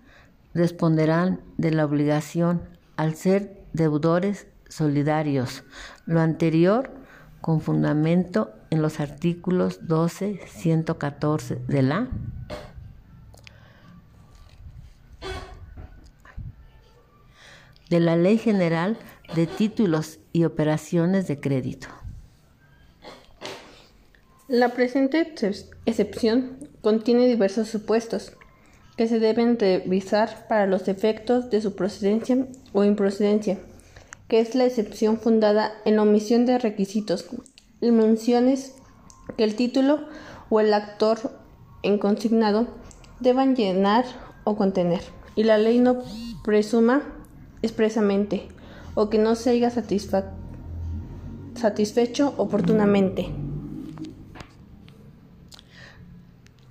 responderán 0.55 1.41
de 1.59 1.71
la 1.71 1.85
obligación 1.85 2.63
al 2.97 3.15
ser 3.15 3.65
deudores 3.73 4.47
solidarios. 4.69 5.65
Lo 6.07 6.21
anterior 6.21 6.91
con 7.41 7.61
fundamento 7.61 8.53
en 8.71 8.83
los 8.83 9.01
artículos 9.01 9.87
12, 9.87 10.41
114 10.47 11.57
de 11.69 11.83
la 11.83 12.09
de 17.89 18.01
la 18.01 18.17
Ley 18.17 18.39
General 18.39 18.99
de 19.35 19.47
Títulos 19.47 20.19
y 20.33 20.45
Operaciones 20.45 21.27
de 21.27 21.41
Crédito. 21.41 21.89
La 24.49 24.75
presente 24.75 25.35
excepción 25.87 26.59
contiene 26.81 27.27
diversos 27.27 27.69
supuestos 27.69 28.33
que 28.97 29.09
se 29.09 29.19
deben 29.19 29.59
revisar 29.59 30.47
para 30.49 30.67
los 30.67 30.89
efectos 30.89 31.51
de 31.51 31.61
su 31.61 31.75
procedencia 31.75 32.47
o 32.73 32.85
improcedencia, 32.85 33.59
que 34.29 34.41
es 34.41 34.55
la 34.55 34.65
excepción 34.65 35.19
fundada 35.19 35.73
en 35.85 35.97
la 35.97 36.03
omisión 36.03 36.47
de 36.47 36.59
requisitos 36.59 37.27
y 37.81 37.91
menciones 37.91 38.75
que 39.37 39.45
el 39.45 39.57
título 39.57 40.01
o 40.49 40.61
el 40.61 40.73
actor 40.73 41.19
en 41.83 41.99
consignado 41.99 42.69
deban 43.21 43.57
llenar 43.57 44.05
o 44.45 44.57
contener, 44.57 45.01
y 45.35 45.45
la 45.45 45.59
ley 45.59 45.79
no 45.79 46.03
presuma 46.45 47.03
expresamente 47.63 48.49
o 48.97 49.09
que 49.11 49.19
no 49.19 49.37
se 49.37 49.51
haya 49.51 49.71
satisfecho 51.55 52.35
oportunamente. 52.39 53.29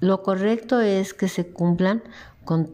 Lo 0.01 0.23
correcto 0.23 0.81
es 0.81 1.13
que 1.13 1.29
se 1.29 1.47
cumplan 1.47 2.03
con, 2.43 2.73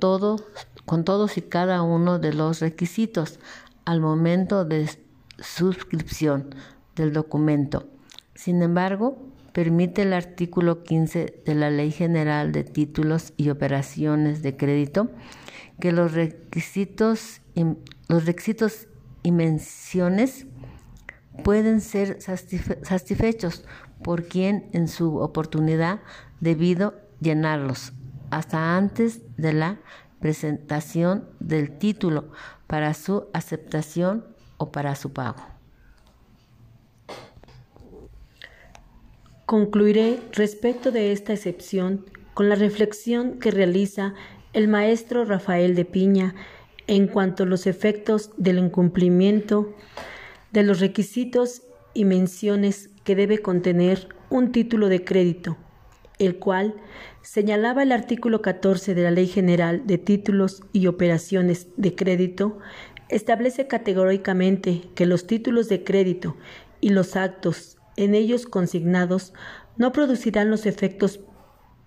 con 0.85 1.03
todos 1.03 1.37
y 1.37 1.41
cada 1.41 1.83
uno 1.83 2.17
de 2.17 2.33
los 2.33 2.61
requisitos 2.61 3.39
al 3.85 3.99
momento 3.99 4.65
de 4.65 4.89
suscripción 5.37 6.55
del 6.95 7.13
documento. 7.13 7.87
Sin 8.33 8.61
embargo, 8.61 9.17
permite 9.51 10.03
el 10.03 10.13
artículo 10.13 10.83
15 10.83 11.41
de 11.45 11.55
la 11.55 11.69
Ley 11.69 11.91
General 11.91 12.53
de 12.53 12.63
Títulos 12.63 13.33
y 13.35 13.49
Operaciones 13.49 14.41
de 14.43 14.55
Crédito 14.55 15.09
que 15.81 15.91
los 15.91 16.13
requisitos, 16.13 17.41
los 18.07 18.25
requisitos 18.25 18.87
y 19.23 19.31
menciones 19.31 20.45
pueden 21.43 21.81
ser 21.81 22.19
satisfechos 22.21 23.65
por 24.03 24.25
quien 24.25 24.69
en 24.73 24.87
su 24.87 25.17
oportunidad 25.17 25.99
debido 26.39 26.95
llenarlos 27.19 27.93
hasta 28.29 28.77
antes 28.77 29.21
de 29.37 29.53
la 29.53 29.79
presentación 30.19 31.27
del 31.39 31.77
título 31.77 32.31
para 32.67 32.93
su 32.93 33.27
aceptación 33.33 34.25
o 34.57 34.71
para 34.71 34.95
su 34.95 35.11
pago. 35.11 35.41
Concluiré 39.45 40.21
respecto 40.31 40.91
de 40.91 41.11
esta 41.11 41.33
excepción 41.33 42.05
con 42.33 42.47
la 42.47 42.55
reflexión 42.55 43.39
que 43.39 43.51
realiza 43.51 44.13
el 44.53 44.67
maestro 44.67 45.25
Rafael 45.25 45.75
de 45.75 45.83
Piña 45.83 46.35
en 46.91 47.07
cuanto 47.07 47.43
a 47.43 47.45
los 47.45 47.67
efectos 47.67 48.31
del 48.35 48.59
incumplimiento 48.59 49.73
de 50.51 50.63
los 50.63 50.81
requisitos 50.81 51.61
y 51.93 52.03
menciones 52.03 52.89
que 53.05 53.15
debe 53.15 53.39
contener 53.39 54.09
un 54.29 54.51
título 54.51 54.89
de 54.89 55.05
crédito 55.05 55.55
el 56.19 56.37
cual 56.37 56.75
señalaba 57.21 57.83
el 57.83 57.93
artículo 57.93 58.41
14 58.41 58.93
de 58.93 59.03
la 59.03 59.11
Ley 59.11 59.27
General 59.27 59.87
de 59.87 59.97
Títulos 59.97 60.63
y 60.73 60.87
Operaciones 60.87 61.67
de 61.77 61.95
Crédito, 61.95 62.59
establece 63.07 63.67
categóricamente 63.67 64.83
que 64.93 65.05
los 65.05 65.25
títulos 65.25 65.69
de 65.69 65.85
crédito 65.85 66.35
y 66.81 66.89
los 66.89 67.15
actos 67.15 67.77
en 67.95 68.15
ellos 68.15 68.45
consignados 68.45 69.33
no 69.77 69.93
producirán 69.93 70.51
los 70.51 70.65
efectos 70.65 71.21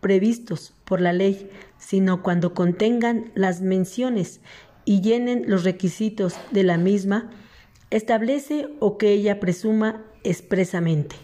previstos 0.00 0.74
por 0.84 1.02
la 1.02 1.12
ley, 1.12 1.50
sino 1.78 2.22
cuando 2.22 2.54
contengan 2.54 3.30
las 3.34 3.60
menciones 3.60 4.40
y 4.84 5.00
llenen 5.00 5.44
los 5.46 5.64
requisitos 5.64 6.34
de 6.50 6.62
la 6.62 6.76
misma, 6.76 7.30
establece 7.90 8.68
o 8.80 8.98
que 8.98 9.12
ella 9.12 9.40
presuma 9.40 10.04
expresamente. 10.24 11.16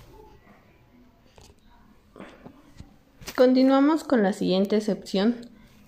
Continuamos 3.37 4.05
con 4.05 4.23
la 4.23 4.33
siguiente 4.33 4.77
excepción, 4.77 5.37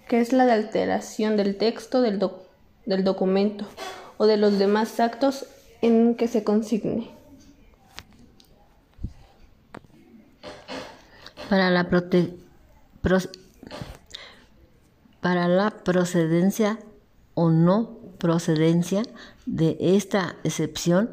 que 0.08 0.20
es 0.20 0.32
la 0.32 0.46
de 0.46 0.52
alteración 0.52 1.36
del 1.36 1.56
texto 1.56 2.00
del, 2.00 2.18
del 2.86 3.04
documento 3.04 3.66
o 4.16 4.26
de 4.26 4.36
los 4.36 4.58
demás 4.58 4.98
actos 5.00 5.46
en 5.82 6.14
que 6.14 6.28
se 6.28 6.44
consigne. 6.44 7.10
Para 11.50 11.70
la, 11.70 11.90
para 15.20 15.48
la 15.48 15.70
procedencia 15.70 16.78
o 17.34 17.50
no 17.50 17.98
procedencia 18.18 19.02
de 19.46 19.76
esta 19.80 20.36
excepción 20.44 21.10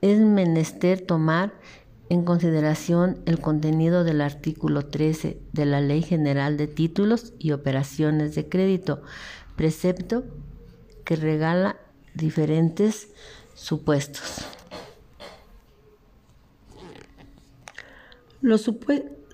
es 0.00 0.18
menester 0.18 1.00
tomar 1.00 1.52
en 2.08 2.24
consideración 2.24 3.20
el 3.24 3.38
contenido 3.38 4.02
del 4.02 4.20
artículo 4.20 4.86
13 4.86 5.40
de 5.52 5.64
la 5.64 5.80
Ley 5.80 6.02
General 6.02 6.56
de 6.56 6.66
Títulos 6.66 7.32
y 7.38 7.52
Operaciones 7.52 8.34
de 8.34 8.48
Crédito, 8.48 9.02
precepto 9.56 10.24
que 11.04 11.14
regala 11.14 11.76
diferentes 12.14 13.08
supuestos. 13.54 14.44
Los, 18.40 18.68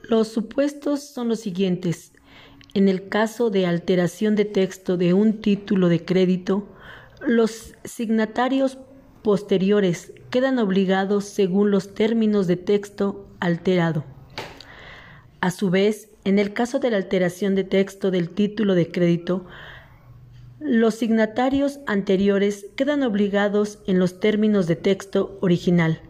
los, 0.09 0.29
supuestos 0.29 1.03
son 1.03 1.29
los 1.29 1.41
siguientes. 1.41 2.13
En 2.77 2.91
el 2.91 3.09
caso 3.09 3.49
de 3.49 3.65
alteración 3.65 4.37
de 4.37 4.45
texto 4.45 4.99
de 4.99 5.15
un 5.15 5.41
título 5.41 5.89
de 5.89 6.05
crédito, 6.05 6.69
los 7.27 7.73
signatarios 7.85 8.77
posteriores 9.23 10.13
quedan 10.29 10.59
obligados 10.59 11.25
según 11.25 11.71
los 11.71 11.95
términos 11.95 12.47
de 12.47 12.57
texto 12.57 13.31
alterado. 13.41 14.05
A 15.41 15.51
su 15.53 15.71
vez, 15.71 16.11
en 16.25 16.39
el 16.39 16.53
caso 16.53 16.79
de 16.79 16.91
la 16.91 16.99
alteración 16.99 17.55
de 17.55 17.65
texto 17.65 18.11
del 18.11 18.29
título 18.29 18.75
de 18.75 18.91
crédito, 18.91 19.47
los 20.61 20.97
signatarios 20.97 21.81
anteriores 21.87 22.67
quedan 22.77 23.05
obligados 23.05 23.79
en 23.87 23.99
los 23.99 24.21
términos 24.21 24.67
de 24.67 24.77
texto 24.77 25.39
original. 25.41 26.03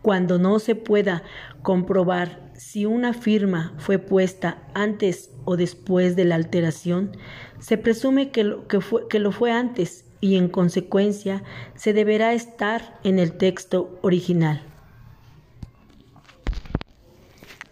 Cuando 0.00 0.38
no 0.38 0.60
se 0.60 0.76
pueda 0.76 1.24
comprobar 1.66 2.52
si 2.54 2.86
una 2.86 3.12
firma 3.12 3.74
fue 3.78 3.98
puesta 3.98 4.62
antes 4.72 5.30
o 5.44 5.56
después 5.56 6.14
de 6.14 6.24
la 6.24 6.36
alteración, 6.36 7.10
se 7.58 7.76
presume 7.76 8.30
que 8.30 8.44
lo, 8.44 8.68
que 8.68 8.80
fue, 8.80 9.08
que 9.08 9.18
lo 9.18 9.32
fue 9.32 9.50
antes 9.50 10.04
y 10.20 10.36
en 10.36 10.48
consecuencia 10.48 11.42
se 11.74 11.92
deberá 11.92 12.34
estar 12.34 13.00
en 13.02 13.18
el 13.18 13.32
texto 13.32 13.98
original. 14.02 14.62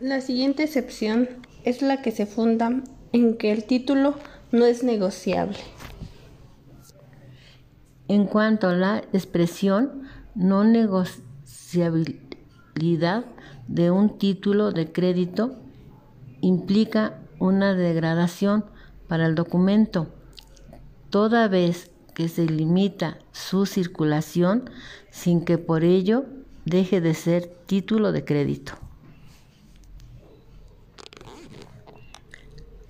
La 0.00 0.20
siguiente 0.20 0.64
excepción 0.64 1.28
es 1.62 1.80
la 1.80 2.02
que 2.02 2.10
se 2.10 2.26
funda 2.26 2.82
en 3.12 3.36
que 3.36 3.52
el 3.52 3.62
título 3.62 4.16
no 4.50 4.66
es 4.66 4.82
negociable. 4.82 5.58
En 8.08 8.26
cuanto 8.26 8.66
a 8.66 8.74
la 8.74 9.04
expresión 9.12 10.08
no 10.34 10.64
negociabilidad 10.64 13.26
de 13.68 13.90
un 13.90 14.18
título 14.18 14.72
de 14.72 14.92
crédito, 14.92 15.56
implica 16.40 17.20
una 17.38 17.74
degradación 17.74 18.64
para 19.08 19.26
el 19.26 19.34
documento, 19.34 20.08
toda 21.10 21.48
vez 21.48 21.90
que 22.14 22.28
se 22.28 22.46
limita 22.46 23.18
su 23.32 23.66
circulación 23.66 24.70
sin 25.10 25.44
que 25.44 25.58
por 25.58 25.84
ello 25.84 26.24
deje 26.64 27.00
de 27.00 27.14
ser 27.14 27.46
título 27.66 28.12
de 28.12 28.24
crédito. 28.24 28.72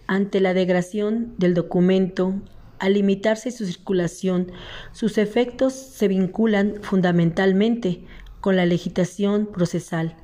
Ante 0.06 0.40
la 0.40 0.52
degradación 0.52 1.34
del 1.38 1.54
documento, 1.54 2.34
al 2.78 2.94
limitarse 2.94 3.50
su 3.50 3.64
circulación, 3.64 4.52
sus 4.92 5.16
efectos 5.16 5.72
se 5.72 6.08
vinculan 6.08 6.74
fundamentalmente 6.82 8.04
con 8.40 8.56
la 8.56 8.66
legislación 8.66 9.46
procesal, 9.46 10.14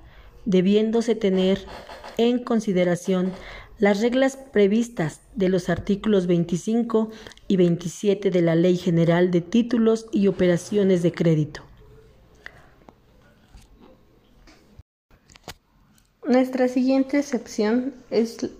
debiéndose 0.44 1.14
tener 1.14 1.64
en 2.18 2.42
consideración 2.42 3.32
las 3.78 4.00
reglas 4.00 4.36
previstas 4.36 5.22
de 5.34 5.48
los 5.48 5.70
artículos 5.70 6.26
25 6.26 7.10
y 7.48 7.56
27 7.56 8.30
de 8.30 8.42
la 8.42 8.54
Ley 8.54 8.76
General 8.76 9.30
de 9.30 9.40
Títulos 9.40 10.06
y 10.12 10.26
Operaciones 10.28 11.02
de 11.02 11.12
Crédito. 11.12 11.62
Nuestra 16.26 16.68
siguiente 16.68 17.18
excepción 17.18 17.94
es 18.10 18.50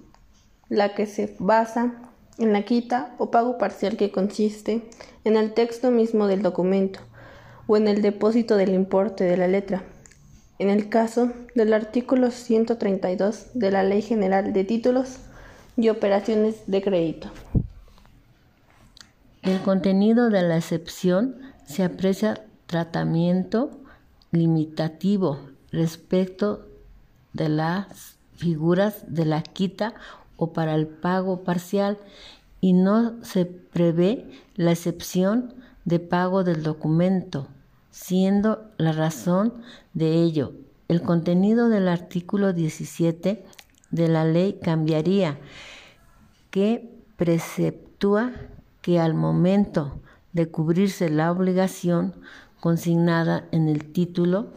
la 0.71 0.95
que 0.95 1.07
se 1.07 1.37
basa 1.39 2.11
en 2.39 2.53
la 2.55 2.65
quita 2.65 3.15
o 3.19 3.31
pago 3.31 3.59
parcial 3.59 3.97
que 3.97 4.11
consiste 4.11 4.83
en 5.25 5.37
el 5.37 5.53
texto 5.53 5.91
mismo 5.91 6.27
del 6.27 6.43
documento 6.43 7.01
o 7.67 7.77
en 7.77 7.87
el 7.87 8.01
depósito 8.01 8.57
del 8.57 8.75
importe 8.75 9.25
de 9.25 9.37
la 9.37 9.47
letra. 9.47 9.85
En 10.61 10.69
el 10.69 10.91
caso 10.91 11.33
del 11.55 11.73
artículo 11.73 12.31
132 12.31 13.47
de 13.55 13.71
la 13.71 13.83
Ley 13.83 14.03
General 14.03 14.53
de 14.53 14.63
Títulos 14.63 15.17
y 15.79 15.89
Operaciones 15.89 16.57
de 16.67 16.83
Crédito. 16.83 17.31
El 19.41 19.63
contenido 19.63 20.29
de 20.29 20.43
la 20.43 20.59
excepción 20.59 21.37
se 21.65 21.83
aprecia 21.83 22.45
tratamiento 22.67 23.71
limitativo 24.33 25.41
respecto 25.73 26.67
de 27.33 27.49
las 27.49 28.19
figuras 28.37 29.03
de 29.07 29.25
la 29.25 29.43
quita 29.43 29.95
o 30.37 30.53
para 30.53 30.75
el 30.75 30.87
pago 30.87 31.43
parcial 31.43 31.97
y 32.61 32.75
no 32.75 33.25
se 33.25 33.47
prevé 33.47 34.27
la 34.57 34.73
excepción 34.73 35.55
de 35.87 36.01
pago 36.01 36.45
del 36.45 36.63
documento, 36.63 37.49
siendo 37.91 38.71
la 38.79 38.93
razón 38.93 39.55
de 39.95 40.23
ello 40.23 40.53
el 40.91 41.03
contenido 41.03 41.69
del 41.69 41.87
artículo 41.87 42.53
17 42.53 43.45
de 43.93 44.09
la 44.09 44.25
ley 44.25 44.59
cambiaría, 44.61 45.39
que 46.51 46.91
preceptúa 47.17 48.33
que 48.83 48.99
al 48.99 49.15
momento 49.15 50.01
de 50.33 50.49
cubrirse 50.49 51.09
la 51.09 51.31
obligación 51.31 52.17
consignada 52.59 53.47
en 53.53 53.69
el 53.69 53.93
título, 53.93 54.49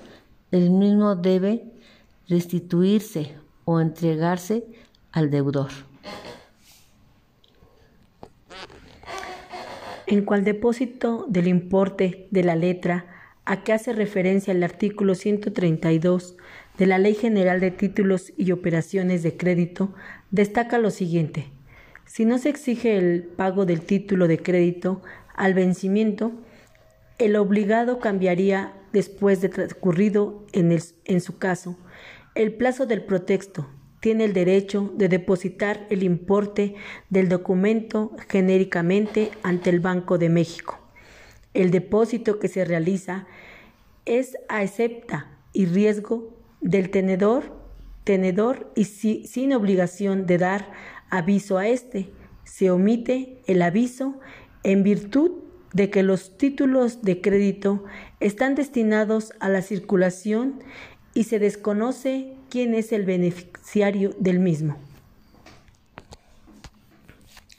el 0.50 0.72
mismo 0.72 1.15
debe 1.15 1.72
restituirse 2.28 3.38
o 3.65 3.80
entregarse 3.80 4.65
al 5.12 5.30
deudor. 5.30 5.69
En 10.08 10.26
cual 10.26 10.43
depósito 10.43 11.28
del 11.30 11.48
importe 11.48 12.28
de 12.32 12.43
la 12.43 12.56
letra 12.56 13.12
a 13.45 13.63
que 13.63 13.73
hace 13.73 13.93
referencia 13.93 14.51
el 14.51 14.63
artículo 14.63 15.15
132 15.15 16.38
de 16.77 16.86
la 16.86 16.97
Ley 16.97 17.15
General 17.15 17.60
de 17.60 17.71
Títulos 17.71 18.34
y 18.38 18.51
Operaciones 18.51 19.23
de 19.23 19.38
Crédito, 19.38 19.93
destaca 20.32 20.77
lo 20.77 20.89
siguiente. 20.89 21.51
Si 22.06 22.25
no 22.25 22.38
se 22.38 22.49
exige 22.49 22.97
el 22.97 23.23
pago 23.23 23.65
del 23.65 23.82
título 23.82 24.27
de 24.27 24.39
crédito 24.39 25.01
al 25.36 25.53
vencimiento, 25.53 26.32
el 27.17 27.36
obligado 27.36 27.99
cambiaría 27.99 28.73
después 28.91 29.41
de 29.41 29.49
transcurrido 29.49 30.45
en, 30.51 31.21
su 31.21 31.38
caso 31.38 31.77
el 32.36 32.53
plazo 32.53 32.86
del 32.86 33.03
protexto 33.03 33.67
tiene 33.99 34.25
el 34.25 34.34
derecho 34.34 34.91
de 34.95 35.08
depositar 35.08 35.86
el 35.89 36.03
importe 36.03 36.75
del 37.10 37.29
documento 37.29 38.12
genéricamente 38.27 39.32
ante 39.43 39.69
el 39.69 39.79
Banco 39.79 40.17
de 40.17 40.29
México. 40.29 40.83
El 41.54 41.72
depósito 41.72 42.39
que 42.39 42.48
se 42.48 42.66
realiza 42.66 43.28
es 44.06 44.38
a 44.50 44.63
excepta 44.63 45.28
y 45.54 45.66
riesgo 45.66 46.34
del 46.62 46.89
tenedor, 46.89 47.54
tenedor 48.04 48.72
y 48.76 48.86
sin 48.86 49.54
obligación 49.54 50.26
de 50.26 50.38
dar 50.38 50.72
aviso 51.10 51.58
a 51.58 51.68
éste. 51.68 52.10
Se 52.44 52.72
omite 52.72 53.38
el 53.46 53.62
aviso 53.62 54.20
en 54.63 54.84
virtud 54.84 55.32
de 55.74 55.89
que 55.89 56.04
los 56.04 56.38
títulos 56.38 57.02
de 57.02 57.22
crédito 57.22 57.84
están 58.20 58.56
destinados 58.56 59.34
a 59.39 59.50
la 59.50 59.62
circulación 59.62 60.62
y 61.13 61.26
se 61.26 61.39
desconoce 61.39 62.34
quién 62.50 62.74
es 62.74 62.92
el 62.92 63.06
beneficiario 63.06 64.16
del 64.20 64.39
mismo. 64.39 64.78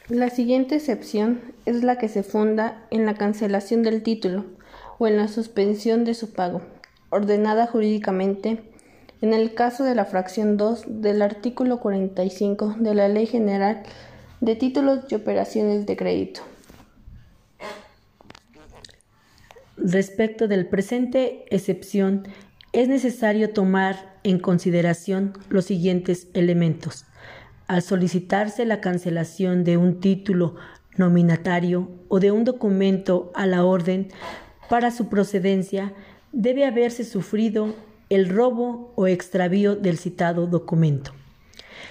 La 0.09 0.29
siguiente 0.29 0.75
excepción 0.75 1.41
es 1.65 1.83
la 1.83 1.97
que 1.97 2.11
se 2.11 2.23
funda 2.23 2.87
en 2.91 3.07
la 3.07 3.15
cancelación 3.15 3.83
del 3.83 4.03
título 4.03 4.45
o 4.99 5.07
en 5.07 5.17
la 5.17 5.29
suspensión 5.29 6.05
de 6.05 6.13
su 6.13 6.35
pago, 6.35 6.61
ordenada 7.09 7.67
jurídicamente 7.67 8.63
en 9.23 9.33
el 9.33 9.55
caso 9.55 9.83
de 9.83 9.95
la 9.95 10.05
fracción 10.05 10.59
2 10.59 11.01
del 11.01 11.23
artículo 11.23 11.81
45 11.81 12.77
de 12.81 12.95
la 12.95 13.09
Ley 13.09 13.25
General 13.25 13.83
de 14.43 14.57
Títulos 14.57 15.07
y 15.09 15.15
Operaciones 15.15 15.87
de 15.87 15.97
Crédito. 15.97 16.43
Respecto 19.79 20.49
del 20.49 20.67
presente 20.67 21.47
excepción, 21.49 22.29
es 22.75 22.89
necesario 22.89 23.55
tomar 23.55 24.19
en 24.23 24.39
consideración 24.39 25.33
los 25.49 25.65
siguientes 25.65 26.29
elementos. 26.35 27.07
Al 27.67 27.83
solicitarse 27.83 28.67
la 28.67 28.81
cancelación 28.81 29.65
de 29.65 29.77
un 29.77 30.01
título 30.01 30.57
nominatario 30.97 31.91
o 32.09 32.21
de 32.21 32.31
un 32.31 32.45
documento 32.45 33.33
a 33.35 33.47
la 33.47 33.65
orden 33.65 34.09
para 34.69 34.91
su 34.91 35.09
procedencia, 35.09 35.93
debe 36.33 36.67
haberse 36.67 37.05
sufrido 37.05 37.75
el 38.11 38.29
robo 38.29 38.93
o 38.97 39.07
extravío 39.07 39.77
del 39.77 39.97
citado 39.97 40.47
documento. 40.47 41.13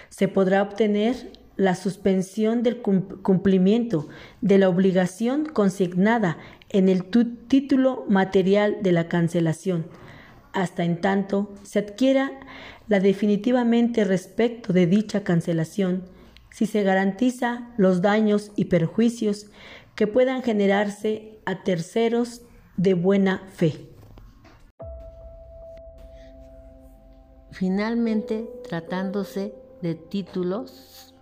Se 0.09 0.27
podrá 0.27 0.61
obtener 0.61 1.31
la 1.55 1.75
suspensión 1.75 2.61
del 2.61 2.81
cumplimiento 2.81 4.07
de 4.41 4.57
la 4.57 4.69
obligación 4.69 5.45
consignada 5.45 6.37
en 6.69 6.89
el 6.89 7.05
título 7.05 8.05
material 8.09 8.77
de 8.81 8.91
la 8.91 9.07
cancelación, 9.07 9.85
hasta 10.51 10.83
en 10.83 11.01
tanto 11.01 11.51
se 11.63 11.79
adquiera 11.79 12.31
la 12.87 12.99
definitivamente 12.99 14.03
respecto 14.03 14.73
de 14.73 14.87
dicha 14.87 15.23
cancelación, 15.23 16.03
si 16.51 16.65
se 16.65 16.83
garantiza 16.83 17.69
los 17.77 18.01
daños 18.01 18.51
y 18.55 18.65
perjuicios 18.65 19.47
que 19.95 20.07
puedan 20.07 20.43
generarse 20.43 21.39
a 21.45 21.63
terceros 21.63 22.41
de 22.77 22.93
buena 22.93 23.43
fe. 23.53 23.89
Finalmente, 27.51 28.49
tratándose 28.67 29.53
de 29.81 29.95
títulos 29.95 31.13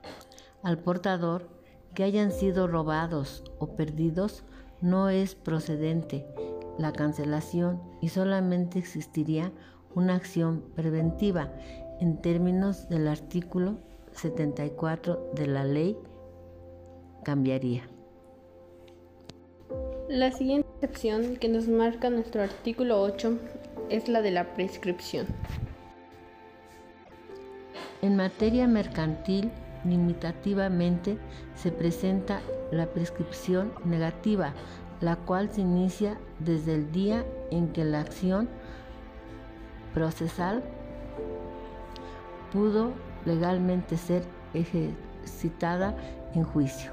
al 0.63 0.77
portador 0.79 1.49
que 1.93 2.03
hayan 2.03 2.31
sido 2.31 2.67
robados 2.67 3.43
o 3.59 3.75
perdidos, 3.75 4.43
no 4.79 5.09
es 5.09 5.35
procedente 5.35 6.25
la 6.77 6.93
cancelación 6.93 7.81
y 8.01 8.09
solamente 8.09 8.79
existiría 8.79 9.51
una 9.95 10.15
acción 10.15 10.63
preventiva 10.75 11.51
en 11.99 12.21
términos 12.21 12.89
del 12.89 13.07
artículo 13.07 13.77
74 14.13 15.31
de 15.35 15.47
la 15.47 15.63
ley 15.63 15.97
cambiaría. 17.23 17.87
La 20.09 20.31
siguiente 20.31 20.67
excepción 20.81 21.37
que 21.37 21.47
nos 21.47 21.67
marca 21.67 22.09
nuestro 22.09 22.41
artículo 22.41 23.01
8 23.01 23.37
es 23.89 24.09
la 24.09 24.21
de 24.21 24.31
la 24.31 24.53
prescripción. 24.53 25.25
En 28.01 28.15
materia 28.15 28.67
mercantil, 28.67 29.51
limitativamente 29.85 31.17
se 31.55 31.71
presenta 31.71 32.41
la 32.71 32.87
prescripción 32.87 33.73
negativa, 33.85 34.53
la 35.01 35.15
cual 35.15 35.49
se 35.51 35.61
inicia 35.61 36.17
desde 36.39 36.75
el 36.75 36.91
día 36.91 37.25
en 37.51 37.71
que 37.71 37.83
la 37.83 38.01
acción 38.01 38.49
procesal 39.93 40.63
pudo 42.51 42.91
legalmente 43.25 43.97
ser 43.97 44.23
ejercitada 44.53 45.95
en 46.33 46.43
juicio. 46.43 46.91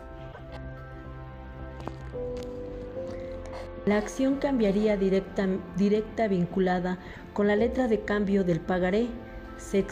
La 3.87 3.97
acción 3.97 4.37
cambiaría 4.37 4.97
directa, 4.97 5.49
directa 5.77 6.29
vinculada 6.29 6.99
con 7.33 7.47
la 7.47 7.57
letra 7.57 7.89
de 7.89 8.01
cambio 8.01 8.45
del 8.45 8.61
pagaré. 8.61 9.07
Se, 9.57 9.85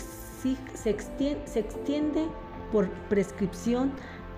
se, 0.75 0.91
extiende, 0.91 1.41
se 1.47 1.61
extiende 1.61 2.27
por 2.73 2.91
prescripción 3.09 3.93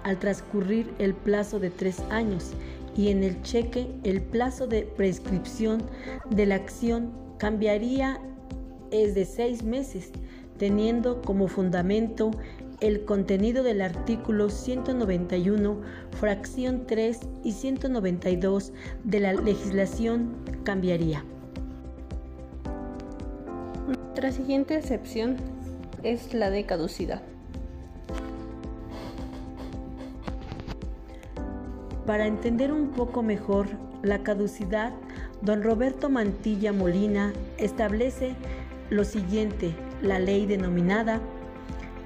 al 0.05 0.19
transcurrir 0.19 0.95
el 0.99 1.13
plazo 1.13 1.59
de 1.59 1.71
tres 1.71 2.01
años 2.11 2.53
y 2.97 3.11
en 3.11 3.25
el 3.25 3.43
cheque 3.43 3.91
el 4.05 4.23
plazo 4.23 4.67
de 4.67 4.83
prescripción 4.83 5.83
de 6.31 6.47
la 6.47 6.55
acción 6.55 7.13
cambiaría 7.39 8.21
es 8.91 9.15
de 9.15 9.25
seis 9.25 9.63
meses, 9.63 10.11
teniendo 10.59 11.23
como 11.23 11.49
fundamento 11.49 12.31
el 12.81 13.05
contenido 13.05 13.63
del 13.63 13.81
artículo 13.81 14.51
191, 14.51 15.81
fracción 16.13 16.87
3 16.87 17.21
y 17.43 17.53
192 17.53 18.73
de 19.05 19.21
la 19.21 19.33
legislación 19.33 20.35
cambiaría. 20.65 21.25
Nuestra 23.87 24.33
siguiente 24.33 24.77
excepción 24.77 25.37
es 26.03 26.35
la 26.35 26.51
de 26.51 26.67
caducidad. 26.67 27.23
Para 32.07 32.27
entender 32.27 32.73
un 32.73 32.89
poco 32.93 33.23
mejor 33.23 33.67
la 34.03 34.23
caducidad, 34.23 34.93
don 35.43 35.63
Roberto 35.63 36.09
Mantilla 36.09 36.73
Molina 36.73 37.33
establece 37.59 38.35
lo 38.91 39.05
siguiente, 39.05 39.75
la 40.03 40.19
ley 40.19 40.47
denominada 40.47 41.21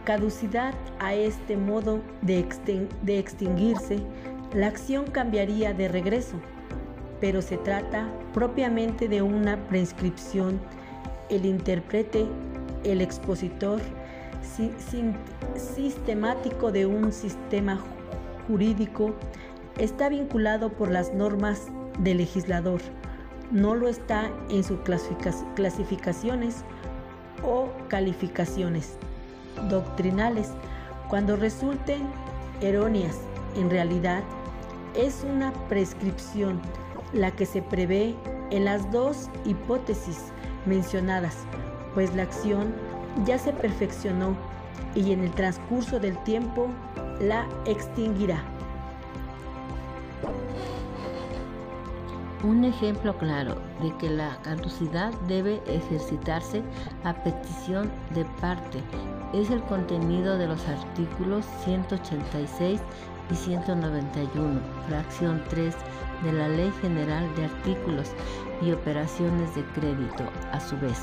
caducidad 0.05 0.75
a 0.99 1.14
este 1.14 1.57
modo 1.57 2.01
de, 2.23 2.45
extinguirse, 3.18 3.99
la 4.55 4.66
acción 4.66 5.07
cambiaría 5.07 5.73
de 5.75 5.88
regreso, 5.88 6.40
pero 7.21 7.40
se 7.40 7.57
trata 7.57 8.09
propiamente 8.35 9.09
de 9.09 9.23
una 9.23 9.57
prescripción. 9.68 10.61
El 11.29 11.47
intérprete, 11.47 12.27
el 12.85 13.01
expositor 13.01 13.81
sistemático 15.57 16.73
de 16.73 16.87
un 16.87 17.12
sistema 17.12 17.81
jurídico 18.49 19.14
está 19.79 20.09
vinculado 20.09 20.71
por 20.73 20.90
las 20.90 21.14
normas 21.14 21.68
del 22.01 22.18
legislador, 22.18 22.81
no 23.53 23.75
lo 23.75 23.87
está 23.87 24.31
en 24.49 24.65
sus 24.65 24.81
clasificaciones 25.55 26.65
o 27.45 27.69
calificaciones 27.88 28.97
doctrinales 29.69 30.51
cuando 31.09 31.37
resulten 31.37 32.03
erróneas. 32.62 33.19
En 33.55 33.69
realidad, 33.69 34.23
es 34.97 35.25
una 35.31 35.53
prescripción 35.69 36.61
la 37.12 37.31
que 37.31 37.45
se 37.45 37.61
prevé 37.61 38.15
en 38.51 38.65
las 38.65 38.91
dos 38.91 39.29
hipótesis 39.45 40.19
mencionadas, 40.65 41.37
pues 41.95 42.15
la 42.15 42.23
acción 42.23 42.73
ya 43.27 43.38
se 43.38 43.53
perfeccionó 43.53 44.35
y 44.95 45.12
en 45.12 45.21
el 45.21 45.31
transcurso 45.33 46.01
del 46.01 46.17
tiempo 46.25 46.69
la 47.21 47.47
extinguirá. 47.67 48.43
Un 52.44 52.64
ejemplo 52.64 53.16
claro 53.18 53.55
de 53.81 53.96
que 53.98 54.11
la 54.11 54.37
caducidad 54.42 55.12
debe 55.28 55.62
ejercitarse 55.66 56.61
a 57.05 57.14
petición 57.14 57.88
de 58.14 58.24
parte 58.40 58.83
es 59.33 59.48
el 59.50 59.62
contenido 59.62 60.37
de 60.37 60.48
los 60.48 60.66
artículos 60.66 61.44
186 61.64 62.81
y 63.31 63.35
191, 63.37 64.61
fracción 64.88 65.40
3 65.50 65.72
de 66.24 66.33
la 66.33 66.48
Ley 66.48 66.72
General 66.83 67.33
de 67.37 67.44
Artículos 67.44 68.11
y 68.61 68.72
Operaciones 68.72 69.55
de 69.55 69.62
Crédito, 69.66 70.24
a 70.50 70.59
su 70.59 70.76
vez. 70.78 70.98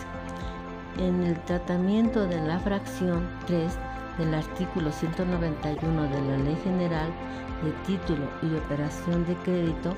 En 0.98 1.24
el 1.24 1.40
tratamiento 1.46 2.28
de 2.28 2.42
la 2.42 2.60
fracción 2.60 3.26
3 3.48 3.78
del 4.18 4.34
artículo 4.34 4.92
191 4.92 6.04
de 6.04 6.22
la 6.22 6.38
Ley 6.38 6.58
General 6.66 7.10
de 7.64 7.72
Título 7.88 8.26
y 8.44 8.58
Operación 8.58 9.26
de 9.26 9.36
Crédito, 9.36 9.96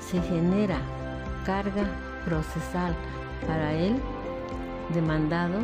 se 0.00 0.20
genera 0.22 0.78
carga 1.44 1.84
procesal 2.24 2.94
para 3.46 3.72
el 3.72 3.96
demandado 4.94 5.58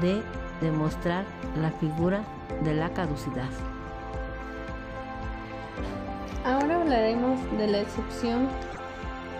de 0.00 0.22
demostrar 0.60 1.24
la 1.60 1.70
figura 1.72 2.24
de 2.62 2.74
la 2.74 2.92
caducidad. 2.92 3.50
Ahora 6.44 6.80
hablaremos 6.80 7.40
de 7.58 7.66
la 7.66 7.80
excepción 7.80 8.48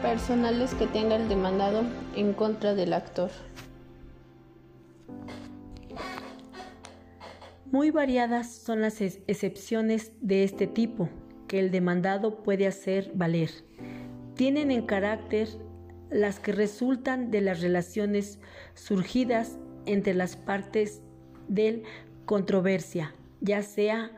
personales 0.00 0.74
que 0.74 0.86
tenga 0.86 1.16
el 1.16 1.28
demandado 1.28 1.82
en 2.16 2.32
contra 2.32 2.74
del 2.74 2.92
actor. 2.92 3.30
Muy 7.70 7.90
variadas 7.90 8.54
son 8.54 8.82
las 8.82 9.00
excepciones 9.00 10.12
de 10.20 10.44
este 10.44 10.66
tipo 10.66 11.08
que 11.48 11.58
el 11.58 11.70
demandado 11.70 12.42
puede 12.42 12.66
hacer 12.66 13.10
valer. 13.14 13.50
Tienen 14.34 14.70
en 14.70 14.86
carácter 14.86 15.48
las 16.10 16.40
que 16.40 16.52
resultan 16.52 17.30
de 17.30 17.40
las 17.40 17.60
relaciones 17.60 18.38
surgidas 18.74 19.58
entre 19.86 20.14
las 20.14 20.36
partes 20.36 21.02
del 21.48 21.82
controversia, 22.24 23.14
ya 23.40 23.62
sea 23.62 24.10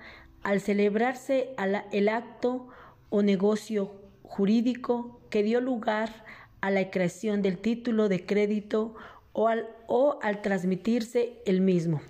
al 0.42 0.60
celebrarse 0.60 1.50
el 1.92 2.08
acto 2.08 2.68
o 3.10 3.22
negocio 3.22 3.92
jurídico 4.22 5.20
que 5.30 5.42
dio 5.42 5.60
lugar 5.60 6.24
a 6.60 6.70
la 6.70 6.90
creación 6.90 7.42
del 7.42 7.58
título 7.58 8.08
de 8.08 8.24
crédito 8.24 8.94
o 9.32 9.48
al, 9.48 9.68
o 9.86 10.18
al 10.22 10.42
transmitirse 10.42 11.34
el 11.46 11.60
mismo. 11.60 12.00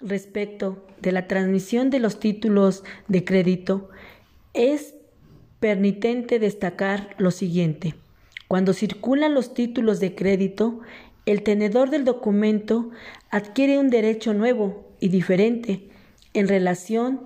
Respecto 0.00 0.86
de 1.00 1.12
la 1.12 1.26
transmisión 1.26 1.90
de 1.90 2.00
los 2.00 2.20
títulos 2.20 2.84
de 3.08 3.24
crédito, 3.24 3.90
es 4.52 4.93
permitente 5.64 6.38
destacar 6.38 7.14
lo 7.16 7.30
siguiente. 7.30 7.94
Cuando 8.48 8.74
circulan 8.74 9.32
los 9.32 9.54
títulos 9.54 9.98
de 9.98 10.14
crédito, 10.14 10.80
el 11.24 11.42
tenedor 11.42 11.88
del 11.88 12.04
documento 12.04 12.90
adquiere 13.30 13.78
un 13.78 13.88
derecho 13.88 14.34
nuevo 14.34 14.84
y 15.00 15.08
diferente 15.08 15.88
en 16.34 16.48
relación 16.48 17.22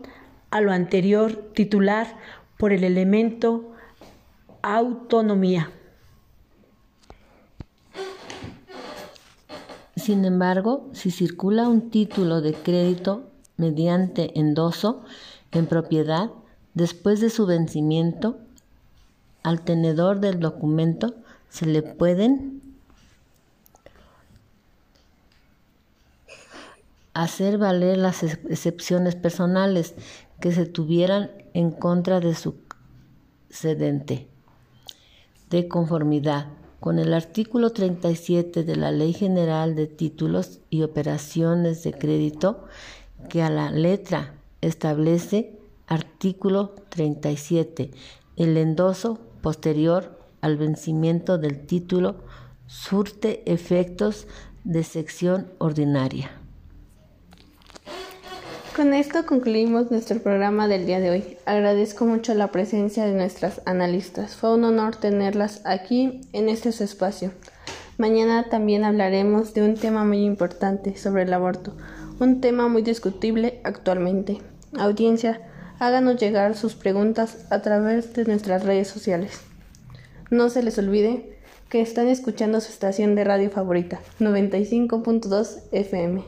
a 0.51 0.61
lo 0.61 0.70
anterior 0.70 1.51
titular 1.53 2.16
por 2.59 2.72
el 2.72 2.85
elemento 2.85 3.72
autonomía. 4.62 5.72
Sin 9.96 10.24
embargo, 10.24 10.88
si 10.92 11.11
circula 11.11 11.66
un 11.66 11.90
título 11.90 12.40
de 12.40 12.55
crédito 12.55 13.33
mediante 13.57 14.38
endoso 14.38 15.03
en 15.51 15.66
propiedad, 15.66 16.31
después 16.78 17.20
de 17.20 17.28
su 17.28 17.44
vencimiento, 17.44 18.38
al 19.42 19.62
tenedor 19.62 20.20
del 20.20 20.40
documento 20.40 21.14
se 21.50 21.66
le 21.66 21.82
pueden 21.82 22.62
hacer 27.14 27.58
valer 27.58 27.98
las 27.98 28.22
excepciones 28.22 29.16
personales 29.16 29.94
que 30.40 30.52
se 30.52 30.66
tuvieran 30.66 31.32
en 31.52 31.72
contra 31.72 32.20
de 32.20 32.34
su 32.34 32.54
cedente. 33.50 34.28
De 35.50 35.66
conformidad 35.66 36.46
con 36.78 37.00
el 37.00 37.12
artículo 37.12 37.70
37 37.70 38.62
de 38.62 38.76
la 38.76 38.92
Ley 38.92 39.12
General 39.12 39.74
de 39.74 39.88
Títulos 39.88 40.60
y 40.70 40.82
Operaciones 40.82 41.82
de 41.82 41.92
Crédito, 41.92 42.66
que 43.28 43.42
a 43.42 43.50
la 43.50 43.72
letra 43.72 44.34
establece 44.60 45.58
artículo 45.88 46.74
37, 46.90 47.90
el 48.37 48.57
endoso 48.57 49.18
posterior 49.40 50.18
al 50.40 50.57
vencimiento 50.57 51.38
del 51.38 51.66
título 51.66 52.16
surte 52.66 53.51
efectos 53.51 54.27
de 54.64 54.85
sección 54.85 55.51
ordinaria. 55.59 56.31
Con 58.77 58.94
esto 58.94 59.27
concluimos 59.27 59.90
nuestro 59.90 60.20
programa 60.20 60.68
del 60.68 60.87
día 60.87 61.01
de 61.01 61.11
hoy. 61.11 61.37
Agradezco 61.46 62.07
mucho 62.07 62.33
la 62.35 62.53
presencia 62.53 63.07
de 63.07 63.14
nuestras 63.14 63.61
analistas. 63.64 64.37
Fue 64.37 64.55
un 64.55 64.62
honor 64.62 64.94
tenerlas 64.94 65.62
aquí 65.64 66.20
en 66.33 66.48
este 66.48 66.68
espacio. 66.68 67.33
Mañana 67.96 68.48
también 68.48 68.85
hablaremos 68.85 69.53
de 69.53 69.62
un 69.62 69.74
tema 69.74 70.05
muy 70.05 70.24
importante 70.24 70.96
sobre 70.96 71.24
el 71.24 71.33
aborto, 71.33 71.77
un 72.20 72.40
tema 72.40 72.68
muy 72.68 72.83
discutible 72.83 73.61
actualmente. 73.64 74.38
Audiencia, 74.79 75.40
háganos 75.78 76.16
llegar 76.16 76.56
sus 76.56 76.74
preguntas 76.74 77.46
a 77.50 77.62
través 77.62 78.12
de 78.14 78.24
nuestras 78.24 78.64
redes 78.64 78.88
sociales. 78.88 79.40
No 80.30 80.50
se 80.50 80.62
les 80.62 80.78
olvide 80.78 81.38
que 81.68 81.80
están 81.80 82.08
escuchando 82.08 82.60
su 82.60 82.70
estación 82.70 83.14
de 83.14 83.24
radio 83.24 83.50
favorita, 83.50 84.00
95.2 84.20 85.62
FM. 85.72 86.22